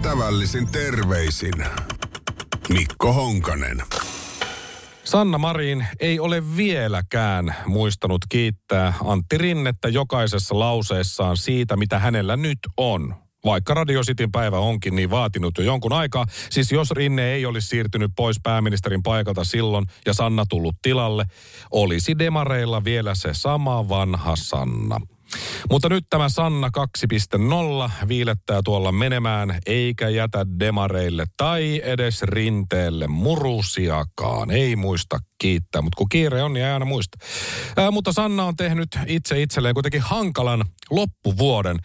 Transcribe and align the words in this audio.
Ystävällisin 0.00 0.68
terveisin 0.68 1.54
Mikko 2.68 3.12
Honkanen. 3.12 3.82
Sanna 5.04 5.38
Marin 5.38 5.86
ei 6.00 6.20
ole 6.20 6.56
vieläkään 6.56 7.54
muistanut 7.66 8.20
kiittää 8.28 8.94
Antti 9.04 9.38
Rinnettä 9.38 9.88
jokaisessa 9.88 10.58
lauseessaan 10.58 11.36
siitä, 11.36 11.76
mitä 11.76 11.98
hänellä 11.98 12.36
nyt 12.36 12.58
on. 12.76 13.14
Vaikka 13.44 13.74
Radio 13.74 14.02
Cityn 14.02 14.32
päivä 14.32 14.58
onkin 14.58 14.96
niin 14.96 15.10
vaatinut 15.10 15.58
jo 15.58 15.64
jonkun 15.64 15.92
aikaa, 15.92 16.26
siis 16.50 16.72
jos 16.72 16.90
Rinne 16.90 17.32
ei 17.32 17.46
olisi 17.46 17.68
siirtynyt 17.68 18.10
pois 18.16 18.36
pääministerin 18.42 19.02
paikalta 19.02 19.44
silloin 19.44 19.86
ja 20.06 20.14
Sanna 20.14 20.44
tullut 20.48 20.74
tilalle, 20.82 21.24
olisi 21.70 22.18
demareilla 22.18 22.84
vielä 22.84 23.14
se 23.14 23.28
sama 23.32 23.88
vanha 23.88 24.36
Sanna. 24.36 25.00
Mutta 25.70 25.88
nyt 25.88 26.04
tämä 26.10 26.28
Sanna 26.28 26.70
2.0 27.86 27.90
viilettää 28.08 28.60
tuolla 28.64 28.92
menemään, 28.92 29.58
eikä 29.66 30.08
jätä 30.08 30.46
demareille 30.60 31.24
tai 31.36 31.82
edes 31.84 32.22
rinteelle 32.22 33.06
murusiakaan. 33.06 34.50
Ei 34.50 34.76
muista 34.76 35.18
kiittää, 35.38 35.82
mutta 35.82 35.96
kun 35.96 36.08
kiire 36.08 36.42
on, 36.42 36.52
niin 36.52 36.66
ei 36.66 36.72
aina 36.72 36.84
muista. 36.84 37.18
Ää, 37.76 37.90
mutta 37.90 38.12
Sanna 38.12 38.44
on 38.44 38.56
tehnyt 38.56 38.88
itse 39.06 39.42
itselleen 39.42 39.74
kuitenkin 39.74 40.00
hankalan 40.00 40.64
loppuvuoden. 40.90 41.76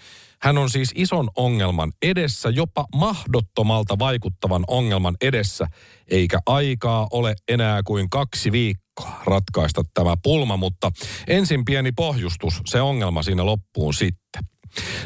Hän 0.41 0.57
on 0.57 0.69
siis 0.69 0.91
ison 0.95 1.29
ongelman 1.35 1.91
edessä, 2.01 2.49
jopa 2.49 2.85
mahdottomalta 2.95 3.99
vaikuttavan 3.99 4.63
ongelman 4.67 5.15
edessä, 5.21 5.67
eikä 6.07 6.39
aikaa 6.45 7.07
ole 7.11 7.35
enää 7.47 7.83
kuin 7.83 8.09
kaksi 8.09 8.51
viikkoa 8.51 8.84
ratkaista 9.25 9.81
tämä 9.93 10.15
pulma, 10.23 10.57
mutta 10.57 10.91
ensin 11.27 11.65
pieni 11.65 11.91
pohjustus, 11.91 12.61
se 12.65 12.81
ongelma 12.81 13.23
siinä 13.23 13.45
loppuun 13.45 13.93
sitten. 13.93 14.43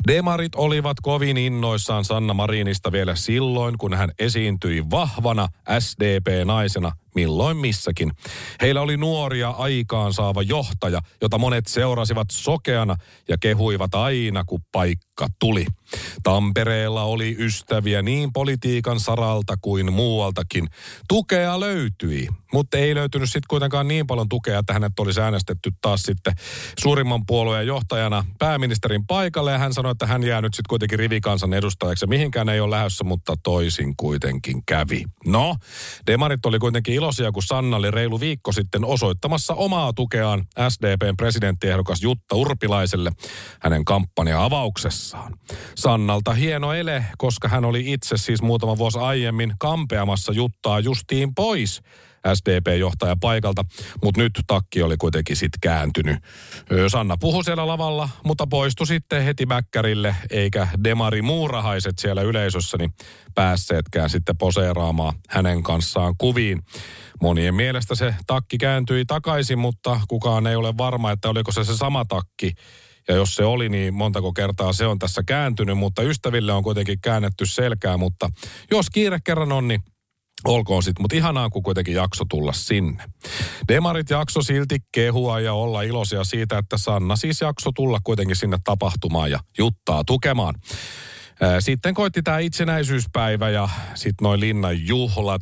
Demarit 0.07 0.55
olivat 0.55 0.97
kovin 1.02 1.38
innoissaan 1.38 2.05
Sanna 2.05 2.33
Marinista 2.33 2.91
vielä 2.91 3.16
silloin, 3.16 3.77
kun 3.77 3.94
hän 3.94 4.11
esiintyi 4.20 4.89
vahvana 4.91 5.47
SDP-naisena 5.80 6.91
milloin 7.20 7.58
missäkin. 7.58 8.12
Heillä 8.62 8.81
oli 8.81 8.98
nuoria 8.98 9.50
aikaan 9.50 10.14
saava 10.14 10.42
johtaja, 10.42 11.02
jota 11.22 11.38
monet 11.38 11.67
seurasivat 11.67 12.28
sokeana 12.31 12.95
ja 13.28 13.38
kehuivat 13.38 13.95
aina, 13.95 14.44
kun 14.45 14.62
paikka 14.72 15.28
tuli. 15.40 15.66
Tampereella 16.23 17.03
oli 17.03 17.36
ystäviä 17.40 18.02
niin 18.02 18.34
politiikan 18.34 19.00
saralta 19.00 19.58
kuin 19.62 19.94
muualtakin. 19.94 20.67
Tukea 21.08 21.59
löytyi, 21.59 22.28
mutta 22.53 22.78
ei 22.78 22.95
löytynyt 22.95 23.30
sitten 23.30 23.47
kuitenkaan 23.50 23.88
niin 23.88 24.08
paljon 24.08 24.30
tukea, 24.30 24.59
että 24.59 24.73
hänet 24.73 25.00
olisi 25.00 25.22
äänestetty 25.22 25.72
taas 25.81 26.02
sitten 26.02 26.34
suurimman 26.80 27.25
puolueen 27.25 27.67
johtajana 27.67 28.25
pääministerin 28.40 29.08
paikalle. 29.08 29.52
Ja 29.52 29.58
hän 29.58 29.73
sanoi, 29.73 29.92
että 29.92 30.08
hän 30.08 30.23
jää 30.23 30.42
nyt 30.42 30.53
sitten 30.53 30.70
kuitenkin 30.70 31.00
rivikansan 31.00 31.53
edustajaksi. 31.53 32.08
Mihinkään 32.08 32.50
ei 32.50 32.59
ole 32.59 32.75
lähdössä, 32.75 33.03
mutta 33.03 33.36
toisin 33.44 33.95
kuitenkin 33.97 34.62
kävi. 34.66 35.03
No, 35.25 35.56
demarit 36.08 36.45
oli 36.45 36.59
kuitenkin 36.59 36.95
iloisia, 37.09 37.31
kun 37.31 37.43
Sanna 37.43 37.77
oli 37.77 37.91
reilu 37.91 38.19
viikko 38.19 38.52
sitten 38.52 38.85
osoittamassa 38.85 39.53
omaa 39.53 39.93
tukeaan 39.93 40.45
SDPn 40.69 41.17
presidenttiehdokas 41.17 42.01
Jutta 42.01 42.35
Urpilaiselle 42.35 43.11
hänen 43.61 43.85
kampanja-avauksessaan. 43.85 45.33
Sannalta 45.75 46.33
hieno 46.33 46.73
ele, 46.73 47.05
koska 47.17 47.47
hän 47.47 47.66
oli 47.66 47.91
itse 47.91 48.17
siis 48.17 48.41
muutama 48.41 48.77
vuosi 48.77 48.99
aiemmin 48.99 49.53
kampeamassa 49.59 50.33
Juttaa 50.33 50.79
justiin 50.79 51.35
pois 51.35 51.81
SDP-johtaja 52.28 53.16
paikalta, 53.22 53.66
mutta 54.03 54.22
nyt 54.22 54.39
takki 54.48 54.84
oli 54.84 54.98
kuitenkin 54.98 55.36
sitten 55.36 55.59
kääntynyt. 55.62 56.17
Sanna 56.88 57.17
puhui 57.20 57.44
siellä 57.44 57.67
lavalla, 57.67 58.09
mutta 58.25 58.48
poistui 58.48 58.88
sitten 58.88 59.23
heti 59.23 59.45
mäkkärille, 59.45 60.16
eikä 60.30 60.67
Demari 60.84 61.22
muurahaiset 61.22 62.00
siellä 62.00 62.22
yleisössä 62.22 62.78
niin 62.78 62.94
päässeetkään 63.36 64.09
sitten 64.09 64.38
poseeraamaan 64.38 65.14
hänen 65.30 65.64
kanssaan 65.64 66.16
kuviin. 66.17 66.62
Monien 67.22 67.56
mielestä 67.56 67.95
se 67.95 68.16
takki 68.28 68.58
kääntyi 68.58 69.06
takaisin, 69.06 69.59
mutta 69.59 70.02
kukaan 70.08 70.47
ei 70.47 70.56
ole 70.56 70.78
varma, 70.78 71.12
että 71.12 71.29
oliko 71.29 71.52
se 71.52 71.63
se 71.63 71.78
sama 71.78 72.06
takki, 72.06 72.52
ja 73.08 73.16
jos 73.16 73.35
se 73.35 73.46
oli, 73.46 73.69
niin 73.69 73.94
montako 73.94 74.34
kertaa 74.34 74.74
se 74.74 74.88
on 74.88 75.00
tässä 75.00 75.24
kääntynyt, 75.28 75.78
mutta 75.78 76.02
ystäville 76.02 76.53
on 76.53 76.63
kuitenkin 76.63 77.02
käännetty 77.02 77.46
selkää. 77.46 77.97
Mutta 77.97 78.29
jos 78.72 78.90
kiire 78.90 79.19
kerran 79.24 79.52
on, 79.52 79.68
niin 79.68 79.84
Olkoon 80.45 80.83
sitten, 80.83 81.03
mutta 81.03 81.16
ihanaa, 81.16 81.50
kun 81.50 81.63
kuitenkin 81.63 81.95
jakso 81.95 82.25
tulla 82.29 82.53
sinne. 82.53 83.03
Demarit 83.67 84.09
jakso 84.09 84.41
silti 84.41 84.77
kehua 84.91 85.39
ja 85.39 85.53
olla 85.53 85.81
iloisia 85.81 86.23
siitä, 86.23 86.57
että 86.57 86.77
Sanna 86.77 87.16
siis 87.16 87.41
jakso 87.41 87.72
tulla 87.75 88.00
kuitenkin 88.03 88.35
sinne 88.35 88.57
tapahtumaan 88.63 89.31
ja 89.31 89.39
juttaa 89.57 90.03
tukemaan. 90.03 90.55
Sitten 91.59 91.94
koitti 91.94 92.22
tämä 92.23 92.39
itsenäisyyspäivä 92.39 93.50
ja 93.50 93.69
sitten 93.95 94.23
noin 94.25 94.39
linnan 94.39 94.88
juhlat. 94.88 95.41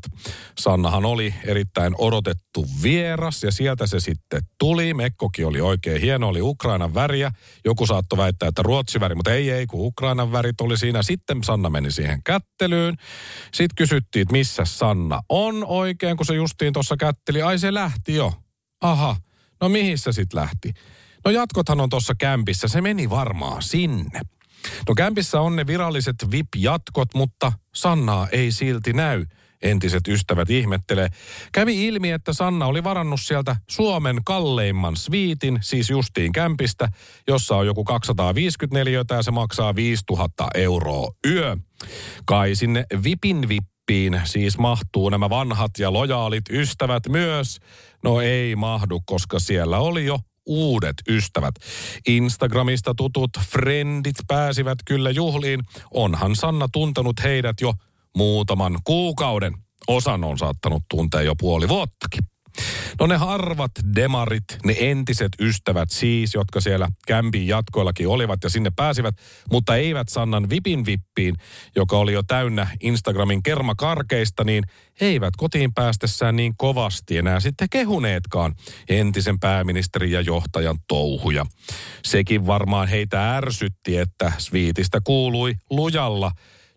Sannahan 0.60 1.06
oli 1.06 1.34
erittäin 1.44 1.96
odotettu 1.98 2.66
vieras 2.84 3.44
ja 3.44 3.52
sieltä 3.52 3.88
se 3.88 4.00
sitten 4.00 4.42
tuli. 4.60 4.94
Mekkokin 4.94 5.48
oli 5.48 5.62
oikein 5.62 6.02
hieno, 6.02 6.28
oli 6.28 6.42
Ukrainan 6.42 6.94
väriä. 6.94 7.32
Joku 7.66 7.86
saattoi 7.86 8.18
väittää, 8.18 8.50
että 8.50 8.62
Ruotsi 8.64 9.00
väri, 9.00 9.16
mutta 9.16 9.34
ei, 9.34 9.52
ei, 9.52 9.68
kun 9.68 9.86
Ukrainan 9.86 10.32
värit 10.32 10.62
oli 10.62 10.78
siinä. 10.78 11.04
Sitten 11.04 11.44
Sanna 11.44 11.70
meni 11.70 11.92
siihen 11.92 12.24
kättelyyn. 12.24 12.96
Sitten 13.54 13.76
kysyttiin, 13.76 14.22
että 14.22 14.32
missä 14.32 14.66
Sanna 14.66 15.22
on 15.30 15.66
oikein, 15.66 16.18
kun 16.18 16.26
se 16.26 16.36
justiin 16.36 16.74
tuossa 16.74 16.98
kätteli. 16.98 17.42
Ai 17.42 17.60
se 17.60 17.74
lähti 17.74 18.16
jo. 18.16 18.34
Aha, 18.82 19.16
no 19.62 19.70
mihin 19.70 19.98
se 19.98 20.12
sitten 20.12 20.40
lähti? 20.40 20.74
No 21.26 21.32
jatkothan 21.32 21.82
on 21.82 21.90
tuossa 21.90 22.14
kämpissä, 22.20 22.68
se 22.68 22.82
meni 22.82 23.10
varmaan 23.10 23.64
sinne. 23.64 24.22
No 24.88 24.96
kämpissä 24.96 25.42
on 25.42 25.56
ne 25.56 25.68
viralliset 25.68 26.16
VIP-jatkot, 26.32 27.10
mutta 27.14 27.52
Sannaa 27.76 28.28
ei 28.32 28.52
silti 28.52 28.94
näy. 28.94 29.26
Entiset 29.62 30.08
ystävät 30.08 30.50
ihmettelee. 30.50 31.10
Kävi 31.52 31.88
ilmi, 31.88 32.12
että 32.12 32.34
Sanna 32.34 32.66
oli 32.66 32.84
varannut 32.84 33.22
sieltä 33.22 33.56
Suomen 33.70 34.22
kalleimman 34.26 34.96
sviitin, 34.96 35.60
siis 35.62 35.90
justiin 35.90 36.32
kämpistä, 36.32 36.90
jossa 37.28 37.56
on 37.56 37.66
joku 37.66 37.84
254 37.84 39.04
ja 39.10 39.24
se 39.24 39.32
maksaa 39.32 39.76
5000 39.76 40.48
euroa 40.56 41.12
yö. 41.26 41.58
Kai 42.26 42.56
sinne 42.56 42.86
VIPin 43.04 43.50
vippiin 43.50 44.22
siis 44.24 44.58
mahtuu 44.58 45.10
nämä 45.10 45.30
vanhat 45.30 45.72
ja 45.80 45.94
lojaalit 45.94 46.50
ystävät 46.50 47.04
myös. 47.10 47.60
No 48.04 48.22
ei 48.22 48.56
mahdu, 48.56 49.02
koska 49.06 49.40
siellä 49.40 49.80
oli 49.80 50.06
jo 50.06 50.20
uudet 50.48 50.96
ystävät. 51.10 51.56
Instagramista 52.08 52.94
tutut 52.96 53.32
friendit 53.50 54.16
pääsivät 54.28 54.78
kyllä 54.86 55.10
juhliin. 55.10 55.60
Onhan 55.92 56.36
Sanna 56.36 56.68
tuntenut 56.72 57.24
heidät 57.24 57.62
jo 57.62 57.74
muutaman 58.18 58.80
kuukauden. 58.84 59.54
Osan 59.88 60.24
on 60.24 60.38
saattanut 60.38 60.84
tuntea 60.90 61.22
jo 61.22 61.36
puoli 61.36 61.68
vuottakin. 61.68 62.37
No 63.00 63.08
ne 63.08 63.18
harvat 63.18 63.72
demarit, 63.96 64.44
ne 64.66 64.76
entiset 64.80 65.32
ystävät 65.40 65.90
siis, 65.90 66.34
jotka 66.34 66.62
siellä 66.62 66.88
kämpin 67.08 67.48
jatkoillakin 67.48 68.08
olivat 68.08 68.44
ja 68.44 68.50
sinne 68.50 68.72
pääsivät, 68.76 69.16
mutta 69.52 69.76
eivät 69.76 70.10
Sannan 70.10 70.50
vipin 70.50 70.86
vippiin, 70.86 71.36
joka 71.76 71.98
oli 71.98 72.14
jo 72.14 72.24
täynnä 72.24 72.68
Instagramin 72.80 73.44
kermakarkeista, 73.44 74.44
niin 74.44 74.64
eivät 75.02 75.34
kotiin 75.38 75.74
päästessään 75.74 76.36
niin 76.36 76.54
kovasti 76.58 77.18
enää 77.18 77.40
sitten 77.40 77.68
kehuneetkaan 77.70 78.56
entisen 78.90 79.40
pääministerin 79.40 80.12
ja 80.12 80.22
johtajan 80.22 80.78
touhuja. 80.88 81.46
Sekin 82.04 82.48
varmaan 82.48 82.88
heitä 82.88 83.38
ärsytti, 83.38 83.98
että 83.98 84.32
Sviitistä 84.38 85.02
kuului 85.04 85.56
lujalla 85.70 86.32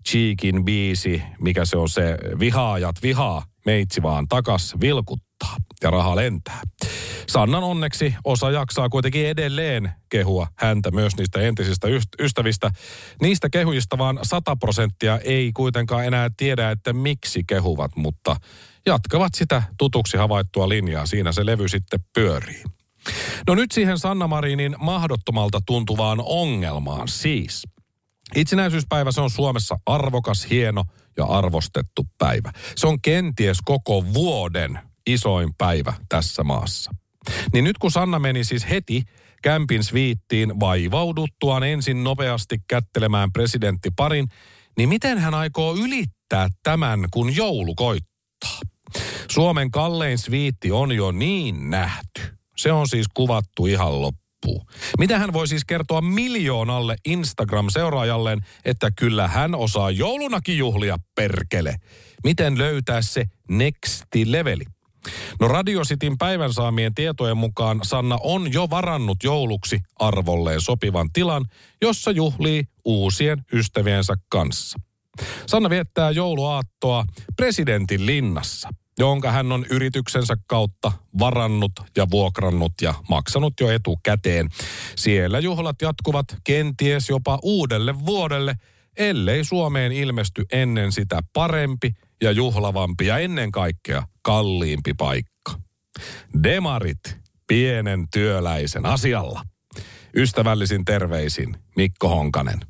Cheekin 0.09 0.65
biisi, 0.65 1.23
mikä 1.41 1.65
se 1.65 1.77
on 1.77 1.89
se 1.89 2.19
vihaajat 2.39 2.97
vihaa, 3.03 3.45
meitsi 3.67 4.03
vaan 4.03 4.29
takas 4.29 4.75
vilkuttaa 5.41 5.57
ja 5.83 5.91
raha 5.91 6.17
lentää. 6.17 6.61
Sannan 7.29 7.63
onneksi 7.63 8.15
osa 8.25 8.51
jaksaa 8.51 8.89
kuitenkin 8.89 9.27
edelleen 9.27 9.93
kehua 10.09 10.47
häntä 10.57 10.91
myös 10.91 11.17
niistä 11.17 11.41
entisistä 11.41 11.89
ystävistä. 12.21 12.71
Niistä 13.21 13.51
kehuista 13.51 13.99
vaan 13.99 14.19
100 14.23 14.57
prosenttia 14.57 15.19
ei 15.19 15.53
kuitenkaan 15.53 16.07
enää 16.07 16.31
tiedä, 16.37 16.71
että 16.71 16.93
miksi 16.93 17.45
kehuvat, 17.47 17.97
mutta 17.97 18.37
jatkavat 18.87 19.35
sitä 19.35 19.63
tutuksi 19.79 20.17
havaittua 20.17 20.69
linjaa. 20.69 21.07
Siinä 21.07 21.33
se 21.33 21.47
levy 21.47 21.69
sitten 21.69 22.01
pyörii. 22.15 22.65
No 23.47 23.55
nyt 23.55 23.71
siihen 23.71 23.99
Sanna 23.99 24.27
Marinin 24.27 24.77
mahdottomalta 24.79 25.61
tuntuvaan 25.67 26.19
ongelmaan 26.25 27.09
siis. 27.09 27.63
Itsenäisyyspäivä 28.37 29.13
se 29.13 29.21
on 29.21 29.31
Suomessa 29.31 29.77
arvokas, 29.87 30.47
hieno 30.51 30.85
ja 31.17 31.25
arvostettu 31.25 32.07
päivä. 32.19 32.53
Se 32.77 32.87
on 32.87 33.01
kenties 33.03 33.59
koko 33.65 34.05
vuoden 34.15 34.90
isoin 35.07 35.55
päivä 35.59 35.93
tässä 36.09 36.45
maassa. 36.45 36.91
Niin 37.53 37.65
nyt 37.65 37.79
kun 37.79 37.91
Sanna 37.91 38.19
meni 38.19 38.45
siis 38.45 38.71
heti 38.71 39.03
kämpin 39.43 39.85
sviittiin 39.85 40.61
vaivauduttuaan 40.61 41.63
ensin 41.63 42.05
nopeasti 42.05 42.59
kättelemään 42.69 43.31
parin, 43.97 44.29
niin 44.77 44.89
miten 44.89 45.19
hän 45.19 45.35
aikoo 45.35 45.77
ylittää 45.77 46.49
tämän, 46.63 47.05
kun 47.11 47.37
joulu 47.37 47.75
koittaa? 47.75 48.61
Suomen 49.31 49.71
kallein 49.71 50.19
sviitti 50.19 50.73
on 50.73 50.93
jo 50.93 51.13
niin 51.13 51.71
nähty. 51.71 52.23
Se 52.57 52.73
on 52.73 52.89
siis 52.89 53.07
kuvattu 53.15 53.67
ihan 53.67 54.03
loppuun 54.03 54.21
loppuu. 54.47 54.67
Mitä 54.99 55.19
hän 55.19 55.33
voi 55.33 55.49
siis 55.49 55.65
kertoa 55.65 56.01
miljoonalle 56.01 56.97
Instagram-seuraajalleen, 57.09 58.41
että 58.65 58.91
kyllä 58.91 59.29
hän 59.29 59.55
osaa 59.55 59.91
joulunakin 59.91 60.59
juhlia 60.59 60.97
perkele? 61.15 61.77
Miten 62.25 62.59
löytää 62.59 63.03
se 63.03 63.25
nexti 63.49 64.33
leveli? 64.33 64.65
No 65.41 65.49
Radio 65.49 65.83
Cityn 65.83 66.19
päivän 66.19 66.53
saamien 66.53 66.95
tietojen 66.95 67.37
mukaan 67.37 67.81
Sanna 67.83 68.19
on 68.23 68.53
jo 68.53 68.71
varannut 68.71 69.19
jouluksi 69.23 69.81
arvolleen 69.99 70.61
sopivan 70.61 71.13
tilan, 71.13 71.45
jossa 71.83 72.11
juhlii 72.11 72.65
uusien 72.85 73.45
ystäviensä 73.53 74.15
kanssa. 74.29 74.79
Sanna 75.47 75.71
viettää 75.71 76.11
jouluaattoa 76.11 77.05
presidentin 77.37 78.07
linnassa, 78.07 78.69
jonka 78.99 79.33
hän 79.33 79.53
on 79.53 79.67
yrityksensä 79.71 80.37
kautta 80.47 80.93
varannut 81.19 81.73
ja 81.97 82.07
vuokrannut 82.11 82.73
ja 82.83 82.95
maksanut 83.09 83.55
jo 83.61 83.71
etukäteen. 83.71 84.49
Siellä 84.97 85.39
juhlat 85.39 85.83
jatkuvat 85.83 86.27
kenties 86.45 87.09
jopa 87.09 87.39
uudelle 87.43 88.07
vuodelle, 88.07 88.55
ellei 88.97 89.45
Suomeen 89.45 89.93
ilmesty 89.93 90.45
ennen 90.53 90.93
sitä 90.93 91.21
parempi 91.33 91.95
ja 92.23 92.31
juhlavampi 92.33 93.07
ja 93.07 93.19
ennen 93.19 93.51
kaikkea 93.51 94.03
kalliimpi 94.23 94.95
paikka. 94.95 95.53
Demarit 96.43 97.17
pienen 97.49 98.07
työläisen 98.13 98.87
asialla. 98.87 99.43
Ystävällisin 100.17 100.85
terveisin 100.85 101.57
Mikko 101.77 102.09
Honkanen. 102.09 102.61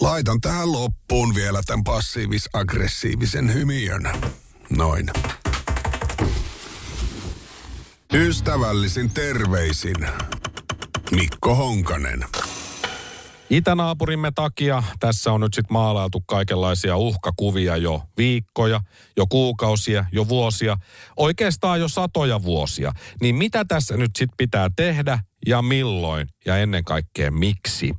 Laitan 0.00 0.40
tähän 0.40 0.72
loppuun 0.72 1.34
vielä 1.34 1.60
tämän 1.66 1.84
passiivis-aggressiivisen 1.84 3.54
hymiön. 3.54 4.10
Noin. 4.70 5.10
Ystävällisin 8.14 9.10
terveisin 9.10 10.08
Mikko 11.10 11.54
Honkanen. 11.54 12.24
Itänaapurimme 13.50 14.32
takia 14.34 14.82
tässä 15.00 15.32
on 15.32 15.40
nyt 15.40 15.54
sitten 15.54 15.72
maalailtu 15.72 16.20
kaikenlaisia 16.20 16.96
uhkakuvia 16.96 17.76
jo 17.76 18.02
viikkoja, 18.16 18.80
jo 19.16 19.26
kuukausia, 19.26 20.04
jo 20.12 20.28
vuosia, 20.28 20.76
oikeastaan 21.16 21.80
jo 21.80 21.88
satoja 21.88 22.42
vuosia. 22.42 22.92
Niin 23.20 23.34
mitä 23.34 23.64
tässä 23.64 23.96
nyt 23.96 24.10
sitten 24.16 24.36
pitää 24.36 24.70
tehdä 24.76 25.18
ja 25.46 25.62
milloin 25.62 26.28
ja 26.46 26.56
ennen 26.56 26.84
kaikkea 26.84 27.30
miksi? 27.30 27.94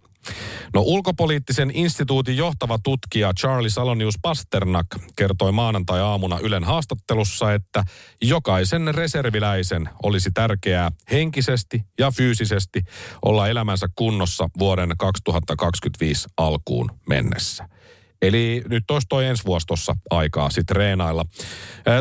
No 0.74 0.82
ulkopoliittisen 0.82 1.72
instituutin 1.74 2.38
johtava 2.38 2.80
tutkija 2.84 3.34
Charlie 3.34 3.70
Salonius 3.70 4.16
Pasternak 4.22 4.88
kertoi 5.16 5.52
maanantai-aamuna 5.52 6.40
Ylen 6.40 6.64
haastattelussa, 6.64 7.54
että 7.54 7.84
jokaisen 8.22 8.96
reserviläisen 8.96 9.90
olisi 10.04 10.32
tärkeää 10.32 10.92
henkisesti 11.12 11.82
ja 12.00 12.12
fyysisesti 12.12 12.82
olla 13.26 13.48
elämänsä 13.48 13.88
kunnossa 13.96 14.50
vuoden 14.60 14.90
2025 14.98 16.28
alkuun 16.38 16.92
mennessä. 17.10 17.70
Eli 18.22 18.64
nyt 18.70 18.92
olisi 18.92 19.08
toi 19.10 19.26
ensi 19.26 19.46
vuosi 19.46 19.66
tuossa 19.68 19.96
aikaa 20.10 20.50
sitten 20.50 20.76
reenailla. 20.76 21.26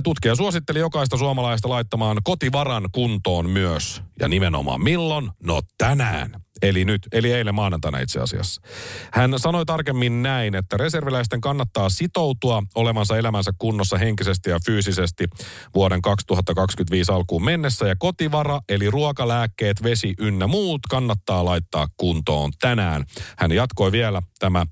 Tutkija 0.05 0.35
suositteli 0.35 0.79
jokaista 0.79 1.17
suomalaista 1.17 1.69
laittamaan 1.69 2.19
kotivaran 2.25 2.89
kuntoon 2.93 3.51
myös. 3.51 4.03
Ja 4.21 4.29
nimenomaan 4.29 4.83
milloin? 4.83 5.31
No 5.45 5.61
tänään. 5.79 6.46
Eli 6.63 6.85
nyt, 6.85 7.09
eli 7.13 7.33
eilen 7.33 7.55
maanantaina 7.55 7.99
itse 7.99 8.21
asiassa. 8.21 8.63
Hän 9.13 9.35
sanoi 9.37 9.67
tarkemmin 9.67 10.23
näin, 10.23 10.55
että 10.55 10.77
reserviläisten 10.77 11.41
kannattaa 11.41 11.89
sitoutua 11.89 12.63
olemansa 12.75 13.17
elämänsä 13.17 13.53
kunnossa 13.59 13.99
henkisesti 13.99 14.51
ja 14.51 14.59
fyysisesti 14.67 15.25
vuoden 15.75 16.03
2025 16.03 17.13
alkuun 17.13 17.45
mennessä. 17.45 17.89
Ja 17.89 17.97
kotivara, 17.99 18.61
eli 18.69 18.91
ruokalääkkeet, 18.91 19.83
vesi 19.83 20.15
ynnä 20.19 20.47
muut 20.47 20.81
kannattaa 20.91 21.45
laittaa 21.45 21.87
kuntoon 21.97 22.53
tänään. 22.61 23.05
Hän 23.39 23.53
jatkoi 23.53 23.93
vielä 23.93 24.23
tämä 24.39 24.67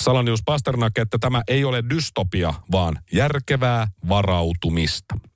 Salanius 0.00 0.40
Pasternak, 0.44 0.98
että 0.98 1.18
tämä 1.18 1.42
ei 1.48 1.64
ole 1.64 1.84
dystopia, 1.90 2.54
vaan 2.72 2.98
järkevää 3.12 3.88
varautumista. 4.08 5.29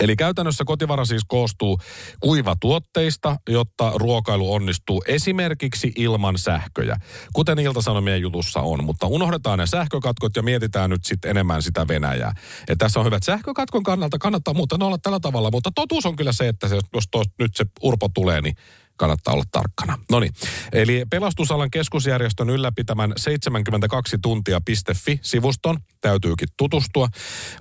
Eli 0.00 0.16
käytännössä 0.16 0.64
kotivara 0.64 1.04
siis 1.04 1.22
koostuu 1.28 1.78
kuivatuotteista, 2.20 3.36
jotta 3.48 3.92
ruokailu 3.94 4.52
onnistuu 4.52 5.04
esimerkiksi 5.08 5.92
ilman 5.96 6.38
sähköjä, 6.38 6.96
kuten 7.32 7.58
Ilta-Sanomien 7.58 8.20
jutussa 8.20 8.60
on. 8.60 8.84
Mutta 8.84 9.06
unohdetaan 9.06 9.58
ne 9.58 9.66
sähkökatkot 9.66 10.36
ja 10.36 10.42
mietitään 10.42 10.90
nyt 10.90 11.04
sitten 11.04 11.30
enemmän 11.30 11.62
sitä 11.62 11.88
Venäjää. 11.88 12.32
Et 12.68 12.78
tässä 12.78 13.00
on 13.00 13.06
hyvät 13.06 13.22
sähkökatkon 13.22 13.82
kannalta, 13.82 14.18
kannattaa 14.18 14.54
muuten 14.54 14.82
olla 14.82 14.98
tällä 14.98 15.20
tavalla, 15.20 15.50
mutta 15.50 15.70
totuus 15.74 16.06
on 16.06 16.16
kyllä 16.16 16.32
se, 16.32 16.48
että 16.48 16.68
se, 16.68 16.78
jos 16.94 17.04
tos, 17.10 17.26
nyt 17.38 17.56
se 17.56 17.64
urpo 17.82 18.08
tulee, 18.14 18.40
niin 18.40 18.56
kannattaa 18.96 19.34
olla 19.34 19.44
tarkkana. 19.50 19.98
No 20.10 20.20
niin, 20.20 20.32
eli 20.72 21.04
pelastusalan 21.10 21.70
keskusjärjestön 21.70 22.50
ylläpitämän 22.50 23.12
72 23.16 24.18
tuntia.fi-sivuston 24.22 25.78
täytyykin 26.00 26.48
tutustua. 26.56 27.08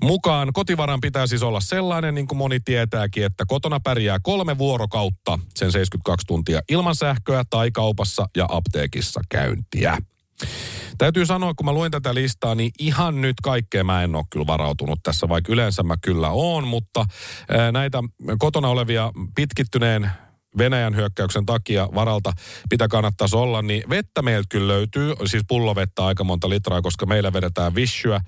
Mukaan 0.02 0.54
kotivaran 0.54 1.02
pitää 1.02 1.28
siis 1.28 1.44
olla 1.44 1.60
sellainen, 1.60 2.16
niin 2.16 2.28
kuin 2.28 2.38
moni 2.38 2.60
tietääkin, 2.60 3.26
että 3.26 3.44
kotona 3.48 3.80
pärjää 3.80 4.20
kolme 4.24 4.58
vuorokautta 4.58 5.40
sen 5.56 5.72
72 5.72 6.28
tuntia 6.28 6.62
ilman 6.70 6.96
sähköä 6.96 7.44
tai 7.50 7.72
kaupassa 7.72 8.28
ja 8.38 8.46
apteekissa 8.50 9.22
käyntiä. 9.30 9.98
Täytyy 10.98 11.26
sanoa, 11.26 11.54
kun 11.54 11.66
mä 11.66 11.74
luen 11.74 11.92
tätä 11.92 12.14
listaa, 12.14 12.56
niin 12.56 12.72
ihan 12.80 13.22
nyt 13.22 13.36
kaikkea 13.44 13.84
mä 13.84 14.04
en 14.04 14.16
ole 14.16 14.26
kyllä 14.30 14.48
varautunut 14.48 15.00
tässä, 15.04 15.30
vaikka 15.30 15.54
yleensä 15.54 15.84
mä 15.84 15.96
kyllä 16.02 16.30
oon, 16.30 16.68
mutta 16.68 17.06
näitä 17.72 18.04
kotona 18.40 18.68
olevia 18.68 19.12
pitkittyneen 19.36 20.10
Venäjän 20.58 20.96
hyökkäyksen 20.96 21.46
takia 21.46 21.90
varalta. 21.96 22.34
Pitää 22.70 22.88
kannattaisi 22.88 23.36
olla, 23.36 23.62
niin 23.62 23.84
vettä 23.90 24.22
meiltä 24.22 24.48
kyllä 24.50 24.68
löytyy, 24.68 25.14
siis 25.26 25.44
pullovettä 25.48 26.06
aika 26.06 26.24
monta 26.24 26.50
litraa, 26.50 26.82
koska 26.82 27.06
meillä 27.06 27.34
vedetään 27.34 27.76
vissyä 27.76 28.22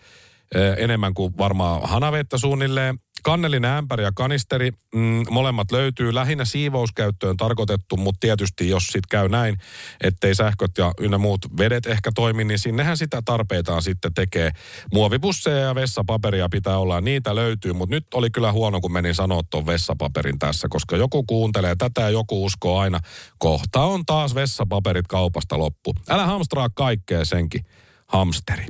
enemmän 0.77 1.13
kuin 1.13 1.37
varmaan 1.37 1.81
hanavettä 1.89 2.37
suunnilleen. 2.37 2.99
Kannellinen 3.23 3.71
ämpäri 3.71 4.03
ja 4.03 4.11
kanisteri, 4.15 4.71
mm, 4.95 5.23
molemmat 5.29 5.71
löytyy 5.71 6.13
lähinnä 6.13 6.45
siivouskäyttöön 6.45 7.37
tarkoitettu, 7.37 7.97
mutta 7.97 8.19
tietysti 8.19 8.69
jos 8.69 8.87
sit 8.87 9.05
käy 9.09 9.29
näin, 9.29 9.57
ettei 10.03 10.35
sähköt 10.35 10.71
ja 10.77 10.91
ynnä 10.99 11.17
muut 11.17 11.57
vedet 11.57 11.85
ehkä 11.85 12.11
toimi, 12.15 12.43
niin 12.43 12.59
sinnehän 12.59 12.97
sitä 12.97 13.21
tarpeitaan 13.25 13.81
sitten 13.81 14.13
tekee. 14.13 14.51
Muovipusseja 14.93 15.57
ja 15.57 15.75
vessapaperia 15.75 16.49
pitää 16.49 16.77
olla, 16.77 17.01
niitä 17.01 17.35
löytyy, 17.35 17.73
mutta 17.73 17.95
nyt 17.95 18.05
oli 18.13 18.29
kyllä 18.29 18.51
huono, 18.51 18.81
kun 18.81 18.93
menin 18.93 19.15
sanoa 19.15 19.41
tuon 19.49 19.65
vessapaperin 19.65 20.39
tässä, 20.39 20.67
koska 20.69 20.97
joku 20.97 21.23
kuuntelee 21.23 21.75
tätä 21.75 22.01
ja 22.01 22.09
joku 22.09 22.45
uskoo 22.45 22.79
aina, 22.79 22.99
kohta 23.37 23.81
on 23.81 24.05
taas 24.05 24.35
vessapaperit 24.35 25.07
kaupasta 25.07 25.57
loppu. 25.57 25.93
Älä 26.09 26.25
hamstraa 26.25 26.69
kaikkea 26.75 27.25
senkin 27.25 27.65
hamsteri. 28.07 28.65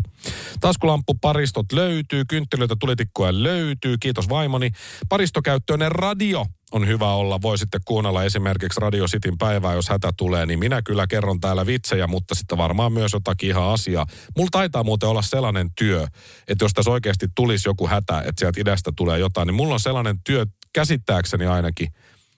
Taskulamppuparistot 0.60 1.72
löytyy, 1.72 2.26
kynttilöitä 2.26 2.76
tulitikkuja 2.80 3.44
löytyy, 3.44 3.98
kiitos 3.98 4.30
vaimoni. 4.30 4.72
Paristokäyttöinen 5.10 5.92
radio 5.92 6.46
on 6.72 6.88
hyvä 6.88 7.14
olla. 7.14 7.42
Voi 7.42 7.58
sitten 7.58 7.82
kuunnella 7.86 8.24
esimerkiksi 8.24 8.80
Radio 8.80 9.06
Cityn 9.06 9.38
päivää, 9.38 9.74
jos 9.74 9.90
hätä 9.90 10.12
tulee, 10.18 10.46
niin 10.46 10.60
minä 10.60 10.82
kyllä 10.82 11.08
kerron 11.08 11.40
täällä 11.40 11.66
vitsejä, 11.66 12.08
mutta 12.08 12.36
sitten 12.36 12.58
varmaan 12.58 12.94
myös 12.94 13.14
jotakin 13.14 13.50
ihan 13.50 13.64
asiaa. 13.64 14.06
Mulla 14.38 14.50
taitaa 14.52 14.84
muuten 14.84 15.10
olla 15.10 15.22
sellainen 15.22 15.70
työ, 15.78 16.08
että 16.48 16.66
jos 16.66 16.74
tässä 16.74 16.92
oikeasti 16.92 17.28
tulisi 17.36 17.70
joku 17.70 17.88
hätä, 17.88 18.20
että 18.20 18.40
sieltä 18.40 18.62
idästä 18.62 18.92
tulee 18.96 19.20
jotain, 19.20 19.48
niin 19.48 19.56
mulla 19.56 19.74
on 19.74 19.80
sellainen 19.80 20.20
työ 20.26 20.46
käsittääkseni 20.74 21.46
ainakin, 21.46 21.88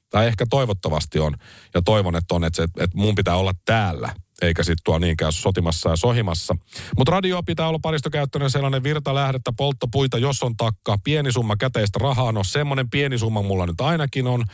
tai 0.09 0.27
ehkä 0.27 0.45
toivottavasti 0.49 1.19
on, 1.19 1.33
ja 1.73 1.81
toivon, 1.81 2.15
että 2.15 2.35
on, 2.35 2.43
että, 2.43 2.57
se, 2.57 2.63
että 2.63 2.97
mun 2.97 3.15
pitää 3.15 3.35
olla 3.35 3.53
täällä– 3.65 4.13
eikä 4.41 4.63
sitten 4.63 4.83
tuo 4.83 4.99
niinkään 4.99 5.33
sotimassa 5.33 5.89
ja 5.89 5.95
sohimassa. 5.95 6.55
Mutta 6.97 7.11
radio 7.11 7.43
pitää 7.43 7.67
olla 7.67 7.79
paristokäyttöinen 7.81 8.49
sellainen 8.51 8.83
virtalähdettä, 8.83 9.53
polttopuita, 9.57 10.17
jos 10.17 10.43
on 10.43 10.57
takka, 10.57 10.97
pieni 11.03 11.31
summa 11.31 11.55
käteistä 11.55 11.99
rahaa, 12.01 12.31
no 12.31 12.43
semmoinen 12.43 12.89
pieni 12.89 13.17
summa 13.17 13.41
mulla 13.41 13.65
nyt 13.65 13.81
ainakin 13.81 14.27
on 14.27 14.45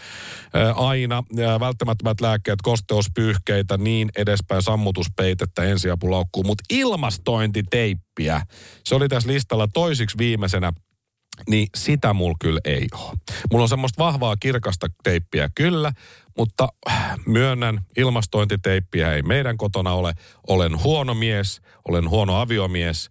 ää, 0.54 0.74
aina, 0.74 1.24
ja 1.36 1.60
välttämättömät 1.60 2.22
lääkkeet, 2.22 2.62
kosteuspyyhkeitä, 2.64 3.78
niin 3.78 4.10
edespäin, 4.18 4.62
sammutuspeitettä, 4.62 5.64
ensiapulaukkuun, 5.64 6.46
mutta 6.46 6.64
ilmastointiteippiä, 6.70 8.42
se 8.84 8.96
oli 8.96 9.10
tässä 9.10 9.30
listalla 9.30 9.68
toisiksi 9.74 10.18
viimeisenä. 10.18 10.74
Niin 11.50 11.68
sitä 11.76 12.14
mulla 12.14 12.36
kyllä 12.42 12.60
ei 12.66 12.88
ole. 12.94 13.18
Mulla 13.52 13.64
on 13.64 13.70
semmoista 13.70 14.04
vahvaa 14.04 14.36
kirkasta 14.40 14.88
teippiä 15.04 15.50
kyllä, 15.56 15.92
mutta 16.38 16.68
myönnän, 17.26 17.82
ilmastointiteippiä 17.98 19.14
ei 19.14 19.22
meidän 19.22 19.58
kotona 19.58 19.94
ole. 19.94 20.14
Olen 20.48 20.84
huono 20.84 21.14
mies, 21.14 21.62
olen 21.88 22.10
huono 22.10 22.36
aviomies, 22.42 23.10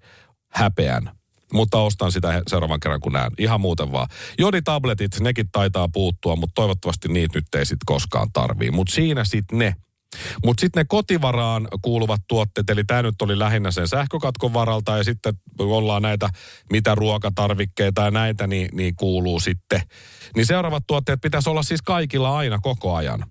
häpeän. 0.49 1.11
Mutta 1.53 1.79
ostan 1.79 2.13
sitä 2.13 2.43
seuraavan 2.47 2.81
kerran, 2.81 3.01
kun 3.01 3.13
näen. 3.13 3.33
Ihan 3.39 3.61
muuten 3.61 3.93
vaan. 3.93 4.09
Joditabletit, 4.39 5.21
nekin 5.21 5.47
taitaa 5.53 5.89
puuttua, 5.89 6.37
mutta 6.37 6.55
toivottavasti 6.55 7.09
niitä 7.09 7.39
nyt 7.39 7.55
ei 7.55 7.67
sitten 7.67 7.87
koskaan 7.87 8.29
tarvii. 8.33 8.71
Mutta 8.71 8.95
siinä 8.95 9.25
sitten 9.25 9.59
ne. 9.59 9.75
Mutta 10.45 10.61
sitten 10.61 10.81
ne 10.81 10.85
kotivaraan 10.89 11.69
kuuluvat 11.83 12.21
tuotteet, 12.29 12.71
eli 12.71 12.85
tämä 12.85 13.03
nyt 13.03 13.23
oli 13.23 13.39
lähinnä 13.39 13.71
sen 13.71 13.89
sähkökatkon 13.89 14.53
varalta 14.53 14.97
ja 14.97 15.05
sitten 15.05 15.35
ollaan 15.59 16.03
näitä, 16.03 16.29
mitä 16.73 16.95
ruokatarvikkeita 16.95 18.03
ja 18.03 18.11
näitä, 18.11 18.47
niin, 18.47 18.69
niin 18.73 18.97
kuuluu 18.97 19.41
sitten. 19.41 19.83
Niin 20.37 20.47
seuraavat 20.47 20.87
tuotteet 20.87 21.21
pitäisi 21.21 21.51
olla 21.51 21.63
siis 21.63 21.83
kaikilla 21.83 22.37
aina 22.37 22.59
koko 22.59 22.95
ajan. 22.95 23.25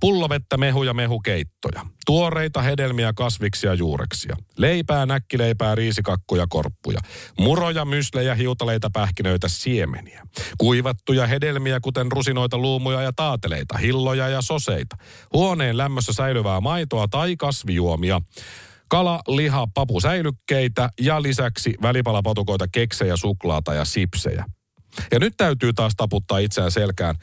Pullovettä, 0.00 0.56
mehuja, 0.56 0.94
mehukeittoja. 0.94 1.86
Tuoreita 2.06 2.62
hedelmiä, 2.62 3.12
kasviksia, 3.12 3.74
juureksia. 3.74 4.36
Leipää, 4.56 5.06
näkkileipää, 5.06 5.74
riisikakkuja, 5.74 6.46
korppuja. 6.48 7.00
Muroja, 7.38 7.84
myslejä, 7.84 8.34
hiutaleita, 8.34 8.90
pähkinöitä, 8.92 9.48
siemeniä. 9.48 10.22
Kuivattuja 10.58 11.26
hedelmiä, 11.26 11.80
kuten 11.80 12.12
rusinoita, 12.12 12.58
luumuja 12.58 13.02
ja 13.02 13.12
taateleita, 13.16 13.78
hilloja 13.78 14.28
ja 14.28 14.42
soseita. 14.42 14.96
Huoneen 15.32 15.76
lämmössä 15.76 16.12
säilyvää 16.12 16.60
maitoa 16.60 17.08
tai 17.08 17.36
kasvijuomia 17.36 18.20
kala, 18.88 19.20
liha, 19.28 19.68
papu 19.74 20.00
säilykkeitä 20.00 20.90
ja 21.00 21.22
lisäksi 21.22 21.74
välipalapatukoita, 21.82 22.68
keksejä, 22.72 23.16
suklaata 23.16 23.74
ja 23.74 23.84
sipsejä. 23.84 24.44
Ja 25.12 25.18
nyt 25.18 25.34
täytyy 25.36 25.72
taas 25.72 25.92
taputtaa 25.96 26.38
itseään 26.38 26.70
selkään 26.70 27.14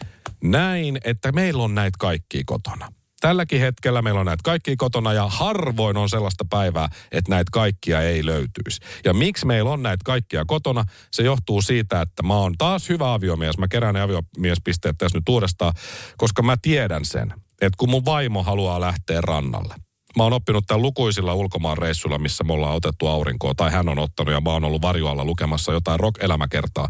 näin, 0.44 0.98
että 1.04 1.32
meillä 1.32 1.64
on 1.64 1.76
näitä 1.76 1.98
kaikki 2.00 2.44
kotona. 2.46 2.90
Tälläkin 3.22 3.60
hetkellä 3.60 4.02
meillä 4.02 4.20
on 4.20 4.26
näitä 4.26 4.42
kaikki 4.44 4.76
kotona 4.76 5.14
ja 5.14 5.28
harvoin 5.28 5.98
on 5.98 6.10
sellaista 6.10 6.46
päivää, 6.50 6.90
että 7.12 7.32
näitä 7.32 7.50
kaikkia 7.52 8.02
ei 8.02 8.26
löytyisi. 8.26 8.82
Ja 9.06 9.14
miksi 9.14 9.46
meillä 9.46 9.72
on 9.72 9.84
näitä 9.84 10.02
kaikkia 10.06 10.46
kotona? 10.48 10.86
Se 11.12 11.24
johtuu 11.24 11.62
siitä, 11.62 12.02
että 12.02 12.24
mä 12.24 12.36
oon 12.36 12.56
taas 12.58 12.90
hyvä 12.90 13.14
aviomies. 13.14 13.58
Mä 13.58 13.68
kerään 13.68 13.94
ne 13.94 14.02
aviomiespisteet 14.02 14.98
tässä 14.98 15.18
nyt 15.18 15.30
uudestaan, 15.30 15.74
koska 16.18 16.42
mä 16.42 16.58
tiedän 16.62 17.06
sen, 17.06 17.34
että 17.62 17.78
kun 17.78 17.90
mun 17.90 18.06
vaimo 18.06 18.44
haluaa 18.44 18.82
lähteä 18.82 19.22
rannalle, 19.22 19.76
mä 20.18 20.24
oon 20.24 20.34
oppinut 20.34 20.64
tämän 20.68 20.82
lukuisilla 20.82 21.34
ulkomaan 21.34 21.78
reissuilla, 21.78 22.18
missä 22.18 22.44
me 22.44 22.54
ollaan 22.54 22.76
otettu 22.76 23.08
aurinkoa, 23.08 23.54
tai 23.56 23.72
hän 23.72 23.90
on 23.90 24.00
ottanut 24.00 24.34
ja 24.34 24.42
mä 24.42 24.50
oon 24.50 24.66
ollut 24.66 24.82
varjoalla 24.82 25.26
lukemassa 25.26 25.74
jotain 25.74 26.00
rock-elämäkertaa. 26.00 26.88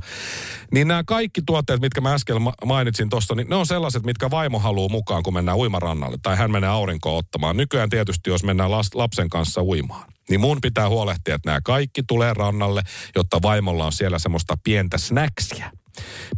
Niin 0.71 0.87
nämä 0.87 1.03
kaikki 1.07 1.41
tuotteet, 1.45 1.81
mitkä 1.81 2.01
mä 2.01 2.13
äsken 2.13 2.37
mainitsin 2.65 3.09
tuossa, 3.09 3.35
niin 3.35 3.49
ne 3.49 3.55
on 3.55 3.65
sellaiset, 3.65 4.03
mitkä 4.03 4.31
vaimo 4.31 4.59
haluaa 4.59 4.89
mukaan, 4.89 5.23
kun 5.23 5.33
mennään 5.33 5.57
uimarannalle, 5.57 6.17
tai 6.21 6.35
hän 6.35 6.51
menee 6.51 6.69
aurinkoa 6.69 7.17
ottamaan. 7.17 7.57
Nykyään 7.57 7.89
tietysti, 7.89 8.29
jos 8.29 8.43
mennään 8.43 8.71
lapsen 8.71 9.29
kanssa 9.29 9.63
uimaan, 9.63 10.13
niin 10.29 10.41
mun 10.41 10.57
pitää 10.61 10.89
huolehtia, 10.89 11.35
että 11.35 11.49
nämä 11.49 11.61
kaikki 11.63 12.03
tulee 12.07 12.33
rannalle, 12.33 12.81
jotta 13.15 13.41
vaimolla 13.41 13.85
on 13.85 13.93
siellä 13.93 14.19
semmoista 14.19 14.57
pientä 14.63 14.97
snacksia 14.97 15.71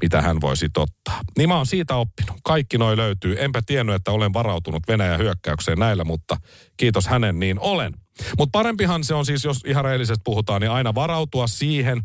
mitä 0.01 0.21
hän 0.21 0.41
voisi 0.41 0.65
ottaa. 0.77 1.21
Niin 1.37 1.49
mä 1.49 1.55
oon 1.55 1.65
siitä 1.65 1.95
oppinut. 1.95 2.37
Kaikki 2.43 2.77
noi 2.77 2.97
löytyy. 2.97 3.35
Enpä 3.39 3.61
tiennyt, 3.65 3.95
että 3.95 4.11
olen 4.11 4.33
varautunut 4.33 4.87
Venäjän 4.87 5.19
hyökkäykseen 5.19 5.79
näillä, 5.79 6.03
mutta 6.03 6.37
kiitos 6.77 7.07
hänen, 7.07 7.39
niin 7.39 7.59
olen. 7.59 7.93
Mutta 8.37 8.51
parempihan 8.51 9.03
se 9.03 9.13
on 9.13 9.25
siis, 9.25 9.43
jos 9.43 9.63
ihan 9.65 9.83
rehellisesti 9.83 10.21
puhutaan, 10.25 10.61
niin 10.61 10.71
aina 10.71 10.95
varautua 10.95 11.47
siihen, 11.47 12.01